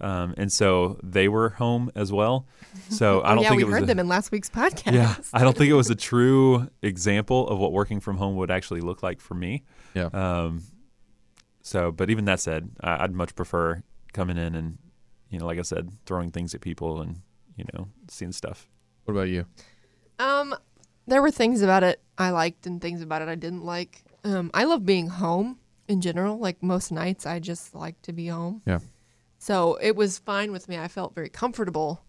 [0.00, 2.46] Um, and so they were home as well.
[2.88, 4.92] So I don't yeah, think we it was heard a- them in last week's podcast.
[4.92, 8.50] yeah, I don't think it was a true example of what working from home would
[8.50, 9.62] actually look like for me.
[9.94, 10.06] Yeah.
[10.12, 10.62] Um,
[11.64, 14.76] so, but even that said, I, I'd much prefer coming in and,
[15.30, 17.22] you know, like I said, throwing things at people and,
[17.56, 18.68] you know, seeing stuff.
[19.04, 19.46] What about you?
[20.18, 20.54] Um,
[21.06, 24.04] there were things about it I liked and things about it I didn't like.
[24.24, 26.38] Um, I love being home in general.
[26.38, 28.60] Like most nights, I just like to be home.
[28.66, 28.80] Yeah.
[29.38, 30.78] So it was fine with me.
[30.78, 32.04] I felt very comfortable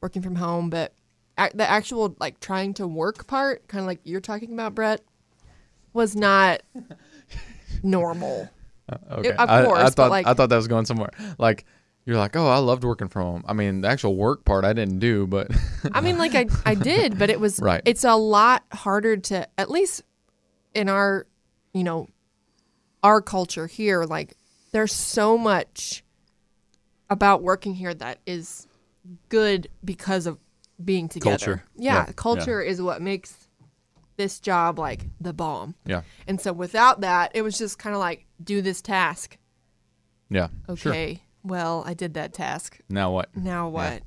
[0.00, 0.94] working from home, but
[1.38, 5.02] ac- the actual like trying to work part, kind of like you're talking about, Brett,
[5.92, 6.62] was not
[7.82, 8.50] normal.
[8.88, 9.32] Uh, okay.
[9.32, 11.10] of I, course, I but, thought like- I thought that was going somewhere.
[11.38, 11.64] Like
[12.04, 13.44] you're like, oh, I loved working from home.
[13.48, 15.50] I mean, the actual work part I didn't do, but
[15.92, 17.82] I mean, like I, I did, but it was Right.
[17.84, 20.02] It's a lot harder to, at least
[20.72, 21.26] in our,
[21.74, 22.08] you know,
[23.02, 24.04] our culture here.
[24.04, 24.36] Like,
[24.70, 26.04] there's so much
[27.10, 28.66] about working here that is
[29.28, 30.38] good because of
[30.84, 31.30] being together.
[31.38, 31.64] Culture.
[31.76, 32.12] Yeah, Yeah.
[32.14, 33.48] culture is what makes
[34.16, 35.74] this job like the bomb.
[35.84, 39.38] yeah, And so without that, it was just kind of like do this task.
[40.30, 41.22] yeah, Okay, sure.
[41.44, 43.34] well, I did that task Now what?
[43.36, 44.02] now what?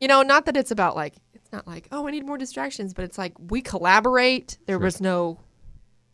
[0.00, 2.92] You know, not that it's about like it's not like oh I need more distractions,
[2.94, 4.58] but it's like we collaborate.
[4.66, 4.84] There Sure.
[4.84, 5.38] was no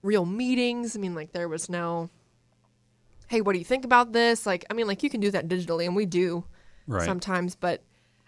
[0.03, 0.95] real meetings.
[0.97, 2.11] I mean, like there was no
[3.29, 4.47] hey, what do you think about this?
[4.47, 6.45] Like I mean, like you can do that digitally, and we do
[6.87, 7.05] Right.
[7.05, 7.83] sometimes, but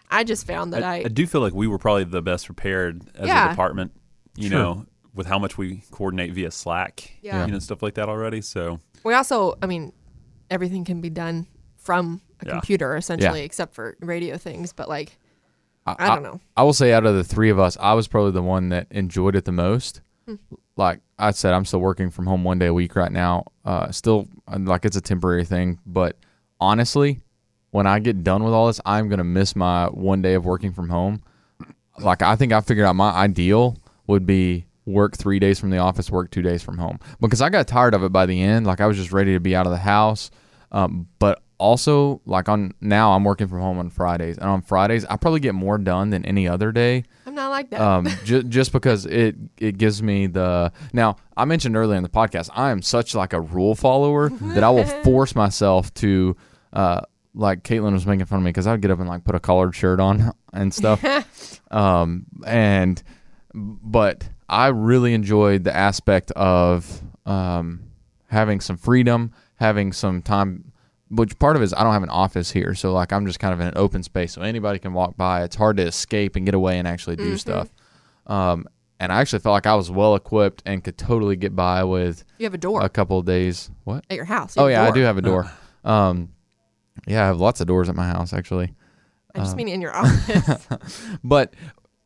[0.09, 2.45] I just found that I, I, I do feel like we were probably the best
[2.45, 3.47] prepared as Yeah.
[3.47, 3.91] a department,
[4.35, 4.57] you Sure.
[4.59, 7.45] know, with how much we coordinate via Slack, Yeah.
[7.45, 8.41] you know, stuff like that already.
[8.41, 9.93] So we also I mean
[10.49, 11.47] everything can be done
[11.77, 12.51] from a Yeah.
[12.53, 14.73] computer essentially, except for radio things.
[14.73, 15.17] But like
[15.85, 16.39] I don't know.
[16.55, 18.85] I will say, out of the three of us, I was probably the one that
[18.91, 20.01] enjoyed it the most.
[20.27, 20.35] Hmm.
[20.77, 23.45] Like I said, I'm still working from home one day a week right now.
[23.65, 26.15] Uh, still, like it's a temporary thing, but
[26.59, 27.19] honestly,
[27.71, 30.71] when I get done with all this, I'm gonna miss my one day of working
[30.71, 31.23] from home.
[31.99, 35.77] Like I think I figured out my ideal would be work three days from the
[35.77, 38.65] office, work two days from home because I got tired of it by the end.
[38.67, 40.31] Like I was just ready to be out of the house.
[40.71, 45.05] Um, but also, like on now, I'm working from home on Fridays, and on Fridays,
[45.05, 47.03] I probably get more done than any other day.
[47.27, 47.79] I'm not like that.
[47.79, 51.17] Um, ju- just because it it gives me the now.
[51.37, 54.69] I mentioned earlier in the podcast, I am such like a rule follower that I
[54.71, 56.35] will force myself to.
[56.73, 57.01] Uh,
[57.33, 59.39] like Caitlin was making fun of me because I'd get up and like put a
[59.39, 61.01] collared shirt on and stuff.
[61.71, 63.01] um, and
[63.53, 67.83] but I really enjoyed the aspect of um,
[68.27, 70.73] having some freedom, having some time.
[71.09, 73.39] Which part of it is I don't have an office here, so like I'm just
[73.39, 75.43] kind of in an open space, so anybody can walk by.
[75.43, 77.69] It's hard to escape and get away and actually do stuff.
[78.27, 78.65] Um,
[78.99, 82.23] and I actually felt like I was well equipped and could totally get by with
[82.37, 83.71] you have a door a couple of days.
[83.83, 84.05] What?
[84.09, 84.55] at your house.
[84.55, 85.51] You Oh yeah, I do have a door.
[85.83, 86.29] Um,
[87.07, 88.73] yeah, I have lots of doors at my house actually.
[89.33, 90.67] I just mean in your office.
[91.23, 91.55] But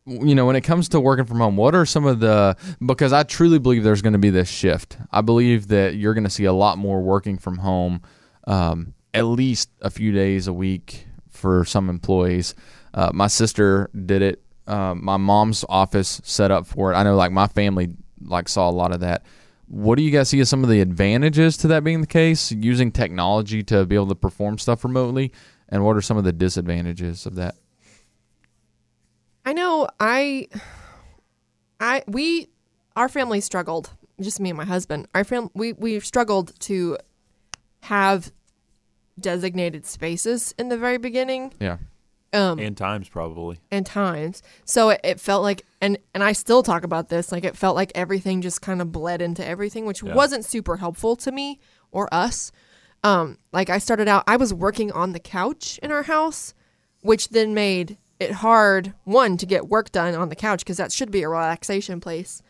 [0.05, 3.11] you know, when it comes to working from home, what are some of the because
[3.11, 4.97] I truly believe there's going to be this shift.
[5.11, 8.01] I believe that you're going to see a lot more working from home,
[8.45, 12.53] um, at least a few days a week for some employees.
[12.93, 14.41] Uh, my sister did it.
[14.67, 16.95] Um, my mom's office set up for it.
[16.95, 17.89] I know, like my family,
[18.21, 19.23] like saw a lot of that.
[19.67, 22.51] What do you guys see as some of the advantages to that being the case?
[22.51, 25.31] Using technology to be able to perform stuff remotely,
[25.67, 27.55] and what are some of the disadvantages of that?
[29.45, 30.47] I know I
[31.79, 32.49] I we
[32.95, 35.07] our family struggled, just me and my husband.
[35.13, 36.97] Our fam we we struggled to
[37.81, 38.31] have
[39.19, 41.77] designated spaces in the very beginning Yeah.
[42.33, 43.59] um and times probably.
[43.71, 44.41] and times.
[44.65, 47.75] So it, it felt like and and I still talk about this like it felt
[47.75, 50.13] like everything just kind of bled into everything, which Yeah.
[50.15, 51.59] wasn't super helpful to me
[51.91, 52.51] or us.
[53.03, 56.53] Um like I started out I was working on the couch in our house,
[57.01, 60.91] which then made it hard one to get work done on the couch because that
[60.91, 62.41] should be a relaxation place.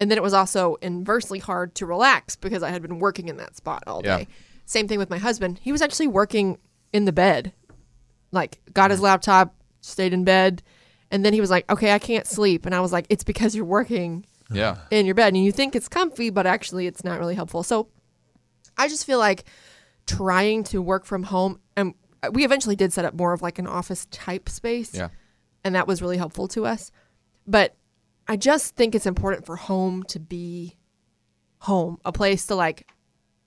[0.00, 3.36] And then it was also inversely hard to relax because I had been working in
[3.36, 4.18] that spot all Yeah.
[4.18, 4.28] day.
[4.66, 5.60] Same thing with my husband.
[5.62, 6.58] He was actually working
[6.92, 7.52] in the bed
[8.34, 9.04] like got his mm.
[9.04, 10.62] laptop, stayed in bed,
[11.10, 13.54] and then he was like, "Okay, I can't sleep." And I was like, "It's because
[13.54, 14.78] you're working Yeah.
[14.90, 17.88] in your bed and you think it's comfy, but actually it's not really helpful." So
[18.76, 19.44] I just feel like
[20.06, 21.94] trying to work from home and
[22.26, 25.08] Uh, we eventually did set up more of like an office type space Yeah.
[25.64, 26.90] and that was really helpful to us.
[27.46, 27.74] But
[28.26, 30.76] I just think it's important for home to be
[31.58, 32.86] home, a place to like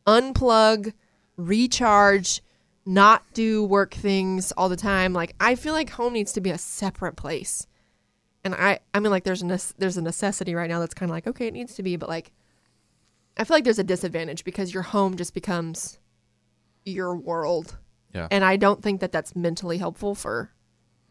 [0.06, 0.94] unplug,
[1.36, 2.42] recharge,
[2.86, 5.14] not do work things all the time.
[5.14, 7.68] Like I feel like home needs to be a separate place.
[8.44, 11.10] And I I mean like there's a nece- there's a necessity right now that's kind
[11.10, 12.32] of like okay, it needs to be, but like
[13.36, 16.00] I feel like there's a disadvantage because your home just becomes
[16.86, 17.78] your world.
[18.18, 18.28] Yeah.
[18.32, 20.52] And I don't think that that's mentally helpful for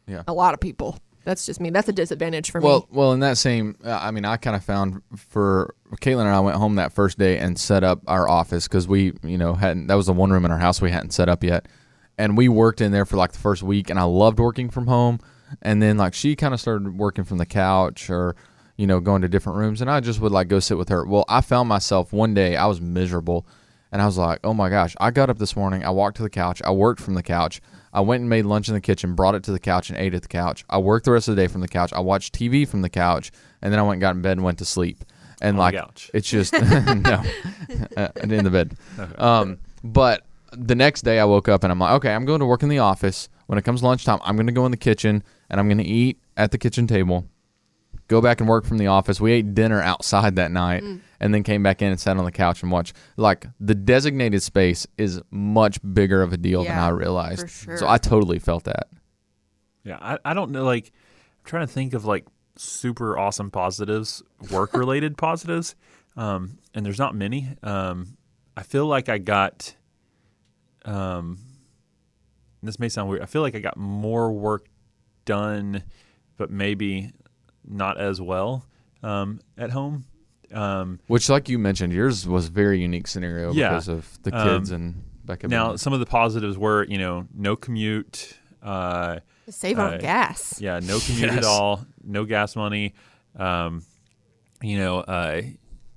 [0.06, 0.22] Yeah.
[0.28, 0.98] a lot of people.
[1.24, 1.70] That's just me.
[1.70, 2.86] That's a disadvantage for Well, me.
[2.92, 6.38] well, in that same, uh, I mean, I kind of found for Caitlin and I
[6.40, 9.88] went home that first day and set up our office because we, you know, hadn't.
[9.88, 11.66] That was the one room in our house we hadn't set up yet,
[12.16, 14.86] and we worked in there for like the first week, and I loved working from
[14.86, 15.18] home.
[15.62, 18.34] and then like she kind of started working from the couch or
[18.76, 21.04] you know going to different rooms, and I just would like go sit with her.
[21.06, 23.46] Well, I found myself one day I was miserable,
[23.92, 26.22] and I was like, oh my gosh, I got up this morning, I walked to
[26.22, 27.60] the couch, I worked from the couch.
[27.92, 30.12] I went and made lunch in the kitchen, brought it to the couch, and ate
[30.12, 30.66] at the couch.
[30.68, 31.94] I worked the rest of the day from the couch.
[31.94, 33.32] I watched TV from the couch,
[33.62, 35.02] and then I went and got in bed and went to sleep.
[35.40, 36.10] And On like, couch.
[36.12, 37.22] it's just no,
[37.96, 38.76] uh, in the bed.
[39.16, 42.46] Um, but the next day I woke up and I'm like, okay, I'm going to
[42.46, 43.28] work in the office.
[43.46, 45.84] When it comes lunchtime, I'm going to go in the kitchen and I'm going to
[45.84, 47.26] eat at the kitchen table.
[48.08, 49.20] Go back and work from the office.
[49.20, 50.84] We ate dinner outside that night
[51.18, 52.94] and then came back in and sat on the couch and watched.
[53.16, 57.42] Like the designated space is much bigger of a deal than I realized.
[57.42, 57.76] for sure.
[57.78, 58.88] So I totally felt that.
[59.82, 60.64] Yeah, I, I don't know.
[60.64, 60.86] Like,
[61.40, 62.26] I'm trying to think of like
[62.56, 65.74] super awesome positives, work related positives,
[66.16, 67.48] um, and there's not many.
[67.62, 68.16] Um,
[68.56, 69.74] I feel like I got,
[70.84, 71.38] um,
[72.62, 73.22] this may sound weird.
[73.22, 74.66] I feel like I got more work
[75.24, 75.82] done,
[76.36, 77.12] but maybe
[77.66, 78.64] not as well
[79.02, 80.04] um, at home.
[80.52, 83.70] Um, Which, like you mentioned, yours was a very unique scenario Yeah.
[83.70, 85.48] because of the Um, kids and Becca.
[85.48, 88.36] now, being- some of the positives were, you know, no commute.
[88.62, 90.60] Uh, Save on Uh, gas.
[90.60, 92.94] Yeah, no commute at all, no gas money.
[93.36, 93.82] Um,
[94.62, 95.42] you know, uh,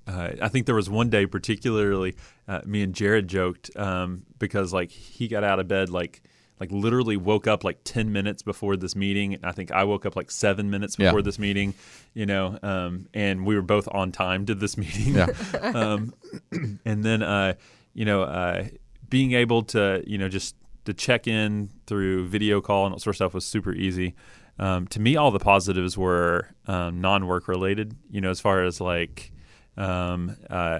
[0.07, 2.15] uh, I think there was one day particularly
[2.47, 6.21] uh, me and Jared joked um, because like he got out of bed like
[6.59, 10.05] like literally woke up like 10 minutes before this meeting And i think i woke
[10.05, 11.07] up like seven minutes Yeah.
[11.07, 11.73] before this meeting
[12.13, 15.27] you know um, and we were both on time to this meeting Yeah.
[15.73, 16.13] um,
[16.85, 17.53] and then uh,
[17.93, 18.65] you know uh,
[19.09, 20.55] being able to you know just
[20.85, 24.15] to check in through video call and all sort of stuff was super easy
[24.59, 28.81] um, to me all the positives were um, non-work related you know as far as
[28.81, 29.31] like
[29.77, 30.79] um, uh,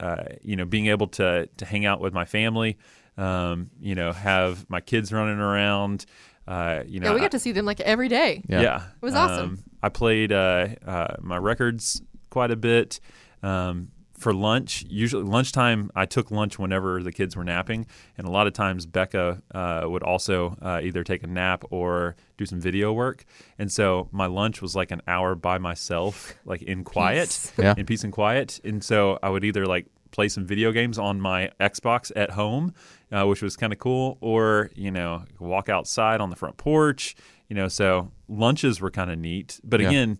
[0.00, 2.76] uh, you know being able to to hang out with my family
[3.18, 6.06] um, you know have my kids running around
[6.48, 8.42] uh, you know Yeah, we I- got to see them like every day.
[8.48, 8.60] Yeah.
[8.62, 9.50] yeah, It was awesome.
[9.50, 12.98] Um, I played uh, uh, my records quite a bit.
[13.42, 13.88] Um,
[14.18, 17.86] for lunch, usually lunchtime, I took lunch whenever the kids were napping,
[18.16, 22.14] and a lot of times Becca uh, would also uh, either take a nap or
[22.38, 23.24] do some video work.
[23.58, 27.52] And so my lunch was like an hour by myself, like in quiet, Peace.
[27.58, 27.74] Yeah.
[27.76, 28.60] in peace and quiet.
[28.62, 32.72] And so I would either like play some video games on my Xbox at home,
[33.10, 37.16] uh, which was kind of cool, or you know walk outside on the front porch.
[37.48, 39.60] You know, so lunches were kind of neat.
[39.64, 39.88] But Yeah.
[39.88, 40.18] again,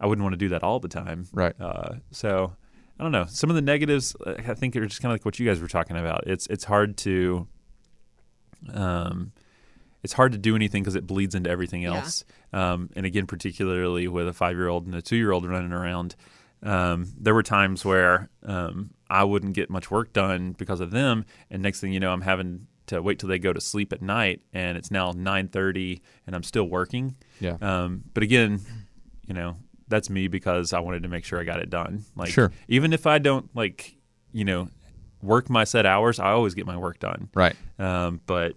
[0.00, 1.28] I wouldn't want to do that all the time.
[1.32, 1.54] Right.
[1.60, 2.54] Uh, so
[2.98, 3.24] I don't know.
[3.28, 5.68] Some of the negatives, I think, are just kind of like what you guys were
[5.68, 6.26] talking about.
[6.26, 7.46] It's it's hard to,
[8.72, 9.32] um,
[10.02, 11.94] it's hard to do anything because it bleeds into everything Yeah.
[11.96, 12.24] else.
[12.52, 15.72] Um, and again, particularly with a five year old and a two year old running
[15.72, 16.14] around,
[16.62, 21.24] um, there were times where um, I wouldn't get much work done because of them.
[21.50, 24.02] And next thing you know, I'm having to wait till they go to sleep at
[24.02, 27.16] night, and it's now nine thirty, and I'm still working.
[27.40, 27.56] Yeah.
[27.60, 28.60] Um, but again,
[29.26, 29.56] you know,
[29.88, 32.04] that's me because I wanted to make sure I got it done.
[32.16, 32.50] Like, Sure.
[32.68, 33.96] even if I don't like,
[34.32, 34.68] you know,
[35.22, 37.28] work my set hours, I always get my work done.
[37.34, 37.56] right.
[37.78, 38.54] Um, but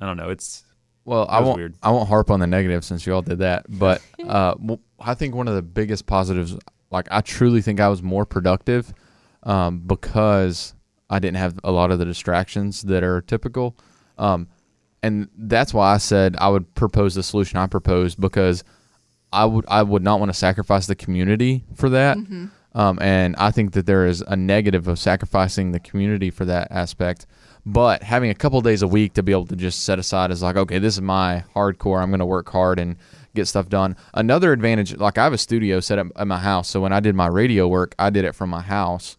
[0.00, 0.30] I don't know.
[0.30, 0.62] It's
[1.04, 1.56] Well, I won't.
[1.56, 1.74] weird.
[1.82, 3.66] I won't harp on the negative since you all did that.
[3.78, 4.54] But uh,
[5.00, 6.56] I think one of the biggest positives,
[6.90, 8.92] like I truly think I was more productive
[9.46, 10.74] um, because
[11.08, 13.76] I didn't have a lot of the distractions that are typical.
[14.18, 14.48] Um,
[15.02, 18.64] and that's why I said I would propose the solution I proposed because
[19.32, 22.18] I would I would not want to sacrifice the community for that.
[22.74, 26.68] Um, and I think that there is a negative of sacrificing the community for that
[26.70, 27.26] aspect.
[27.64, 30.42] But having a couple days a week to be able to just set aside is
[30.42, 32.02] like, okay, this is my hardcore.
[32.02, 32.96] I'm going to work hard and
[33.34, 33.96] get stuff done.
[34.14, 37.00] Another advantage, like I have a studio set up at my house, so when I
[37.00, 39.16] did my radio work, I did it from my house,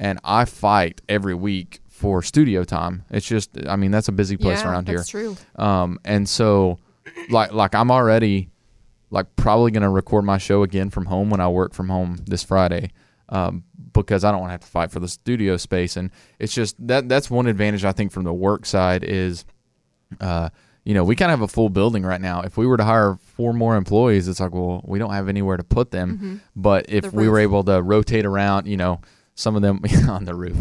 [0.00, 3.04] and I fight every week for studio time.
[3.10, 4.96] It's just, I mean, that's a busy place yeah, around here.
[4.96, 5.36] that's true.
[5.56, 6.78] Um, and so,
[7.28, 8.48] like, like I'm already,
[9.10, 12.42] like, probably gonna record my show again from home when I work from home this
[12.42, 12.92] Friday,
[13.28, 15.98] um, because I don't want to have to fight for the studio space.
[15.98, 19.44] And it's just that that's one advantage I think from the work side is,
[20.20, 20.48] uh,
[20.84, 22.40] you know, we kind of have a full building right now.
[22.40, 25.58] If we were to hire four more employees, it's like, well, we don't have anywhere
[25.58, 26.40] to put them.
[26.56, 29.02] But if The we were able to rotate around, you know,
[29.40, 30.56] some of them on the roof.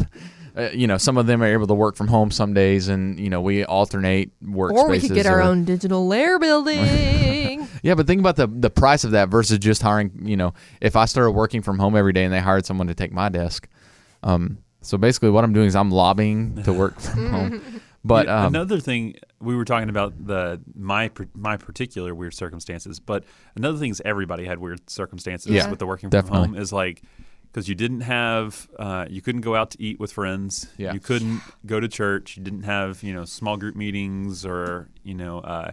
[0.58, 3.20] Uh, you know, some of them are able to work from home some days, and
[3.20, 4.74] you know we alternate workspaces.
[4.78, 6.80] Or we could get our or- own digital lair building.
[7.82, 10.12] Yeah, but think about the the price of that versus just hiring.
[10.28, 12.94] You know, if I started working from home every day and they hired someone to
[12.94, 13.70] take my desk,
[14.22, 17.82] um, so basically what I'm doing is I'm lobbying to work from home.
[18.04, 23.24] But um, another thing we were talking about the my my particular weird circumstances, but
[23.56, 26.40] another thing is everybody had weird circumstances Yeah, with the working definitely.
[26.48, 27.02] from home is like
[27.52, 30.94] because you didn't have uh, you couldn't go out to eat with friends, Yeah.
[30.94, 35.14] you couldn't go to church, you didn't have you know small group meetings or you
[35.16, 35.40] know.
[35.40, 35.72] Uh,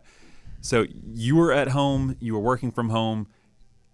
[0.63, 3.29] So you were at home, you were working from home,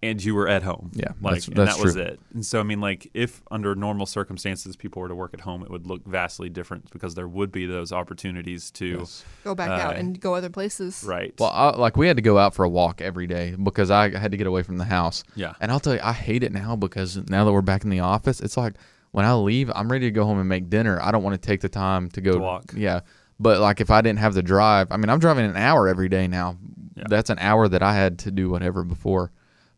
[0.03, 0.91] and you were at home.
[0.93, 2.03] Yeah, like that's- and that's that was true.
[2.03, 2.19] it.
[2.33, 5.63] And so I mean, like if under normal circumstances people were to work at home,
[5.63, 9.05] it would look vastly different because there would be those opportunities to
[9.43, 11.03] Go back out Uh, and go other places.
[11.07, 11.33] right.
[11.39, 14.09] Well, I, like we had to go out for a walk every day because I
[14.17, 15.23] had to get away from the house.
[15.35, 15.53] Yeah.
[15.59, 18.01] And I'll tell you, I hate it now because now that we're back in the
[18.01, 18.73] office, it's like
[19.11, 20.99] when I leave, I'm ready to go home and make dinner.
[21.01, 22.73] I don't want to take the time to go To walk.
[22.75, 23.01] Yeah.
[23.39, 26.07] But like if I didn't have the drive, I mean, I'm driving an hour every
[26.09, 26.57] day now.
[26.95, 27.03] Yeah.
[27.09, 29.31] That's an hour that I had to do whatever before.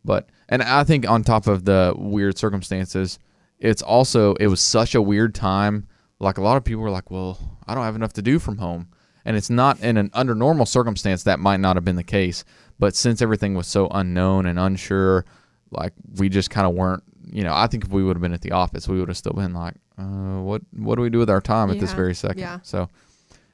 [0.05, 3.19] But and I think on top of the weird circumstances,
[3.59, 5.87] it's also it was such a weird time.
[6.19, 8.57] Like a lot of people were like, "Well, I don't have enough to do from
[8.59, 8.87] home,"
[9.25, 12.45] and it's not in an under normal circumstance that might not have been the case.
[12.79, 15.25] But since everything was so unknown and unsure,
[15.71, 17.03] like we just kind of weren't.
[17.31, 19.17] You know, I think if we would have been at the office, we would have
[19.17, 20.61] still been like, uh, "What?
[20.77, 22.39] What do we do with our time at this very second?
[22.39, 22.59] Yeah.
[22.61, 22.87] So,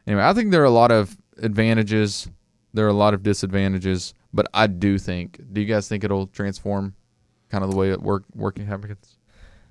[0.06, 2.28] anyway, I think there are a lot of advantages.
[2.74, 5.40] There are a lot of disadvantages, but I do think.
[5.52, 6.96] Do you guys think it'll transform,
[7.50, 9.18] kind of the way it work working habits?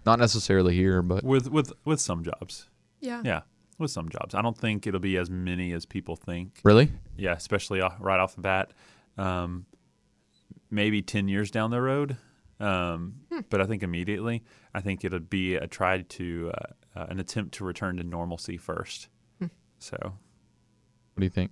[0.07, 2.69] Not necessarily here, but with with with some jobs.
[3.01, 3.23] Yeah.
[3.25, 3.41] Yeah,
[3.79, 4.35] with some jobs.
[4.35, 6.59] I don't think it'll be as many as people think.
[6.63, 8.73] really, Yeah, especially off, right off the bat.
[9.17, 9.65] Um,
[10.71, 12.17] maybe 10 years down the road.
[12.59, 13.41] Um, Hmm.
[13.49, 14.43] But I think immediately,
[14.75, 18.59] I think it'll be a try to, uh, uh, an attempt to return to normalcy
[18.59, 19.09] first.
[19.39, 19.47] Hmm.
[19.79, 21.51] So, what do you think?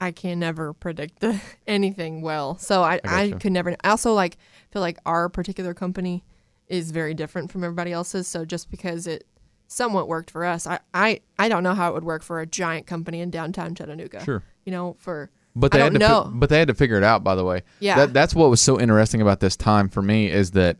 [0.00, 2.58] I can never predict the, anything well.
[2.58, 3.76] So I, I I, could never.
[3.82, 4.36] I also like
[4.70, 6.24] feel like our particular company
[6.68, 8.26] is very different from everybody else's.
[8.28, 9.26] So just because it
[9.68, 12.46] somewhat worked for us, I, I, I don't know how it would work for a
[12.46, 14.24] giant company in downtown Chattanooga.
[14.24, 14.42] Sure.
[14.64, 16.30] You know, for But I they had don't to, fi- know.
[16.34, 17.22] but they had to figure it out.
[17.24, 17.96] By the way, Yeah.
[17.96, 20.76] That, that's what was so interesting about this time for me is that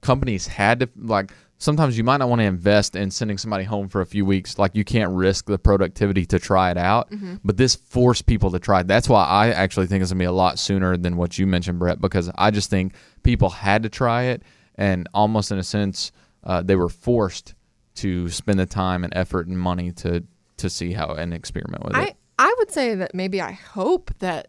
[0.00, 1.32] companies had to like.
[1.60, 4.58] Sometimes you might not want to invest in sending somebody home for a few weeks.
[4.58, 7.10] Like you can't risk the productivity to try it out.
[7.10, 7.36] Mm-hmm.
[7.44, 8.80] But this forced people to try.
[8.80, 8.86] it.
[8.86, 11.80] That's why I actually think it's gonna be a lot sooner than what you mentioned,
[11.80, 12.00] Brett.
[12.00, 12.94] Because I just think
[13.24, 14.42] people had to try it,
[14.76, 16.12] and almost in a sense,
[16.44, 17.54] uh, they were forced
[17.96, 20.22] to spend the time and effort and money to
[20.58, 22.16] to see how and experiment with I, it.
[22.38, 24.48] I would say that maybe I hope that,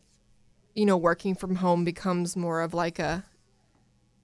[0.76, 3.24] you know, working from home becomes more of like a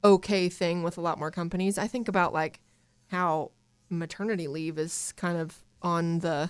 [0.04, 1.80] okay thing with a lot more companies.
[1.80, 2.60] I think about like
[3.08, 3.52] how
[3.90, 6.50] maternity leave is kind of on the,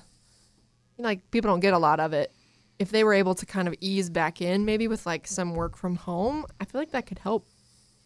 [0.97, 2.31] you know, like people don't get a lot of it.
[2.79, 5.77] If they were able to kind of ease back in, maybe with like some work
[5.77, 7.45] from home, I feel like that could help,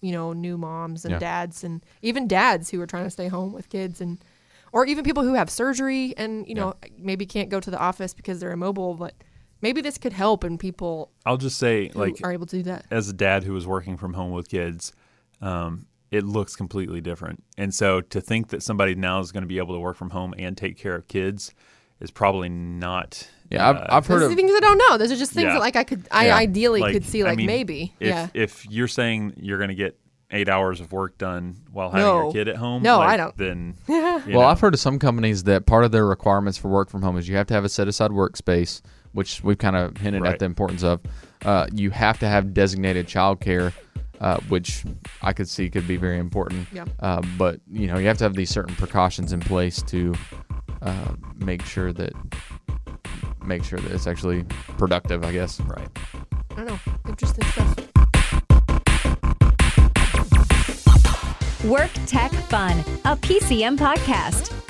[0.02, 1.20] you know, new moms and Yeah.
[1.20, 4.24] dads and even dads who are trying to stay home with kids and,
[4.72, 8.14] or even people who have surgery and, you know, maybe can't go to the office
[8.14, 9.16] because they're immobile, but
[9.62, 12.86] maybe this could help and people I'll just say, like, are able to do that.
[12.92, 14.94] as a dad who was working from home with kids,
[15.42, 17.44] um, it looks completely different.
[17.58, 20.10] And so to think that somebody now is going to be able to work from
[20.10, 21.54] home and take care of kids
[22.00, 23.28] is probably not.
[23.52, 24.98] Yeah, I've, uh, I've heard of things I don't know.
[24.98, 25.54] Those are just things Yeah.
[25.54, 26.38] that like I could, I Yeah.
[26.38, 27.94] ideally like, could see I like mean, maybe.
[28.00, 28.28] If, yeah.
[28.34, 30.00] if you're saying you're going to get
[30.32, 32.22] eight hours of work done while having No.
[32.24, 33.38] your kid at home, No, like, I don't.
[33.38, 34.42] Then you Well, know.
[34.42, 37.28] I've heard of some companies that part of their requirements for work from home is
[37.28, 38.82] you have to have a set aside workspace,
[39.12, 40.34] which we've kind of hinted Right.
[40.34, 41.02] at the importance of.
[41.44, 43.74] Uh, you have to have designated childcare,
[44.20, 44.84] uh, which
[45.22, 46.68] I could see could be very important.
[46.74, 46.86] Yeah.
[47.00, 50.14] Uh, but you know, you have to have these certain precautions in place to
[50.82, 52.14] uh, make sure that
[53.44, 54.44] make sure that it's actually
[54.78, 55.24] productive.
[55.24, 55.60] I guess.
[55.62, 55.88] right.
[56.52, 56.80] I don't know.
[57.08, 57.76] Interesting stuff.
[61.66, 64.69] Work Tech Fun, a PCM podcast.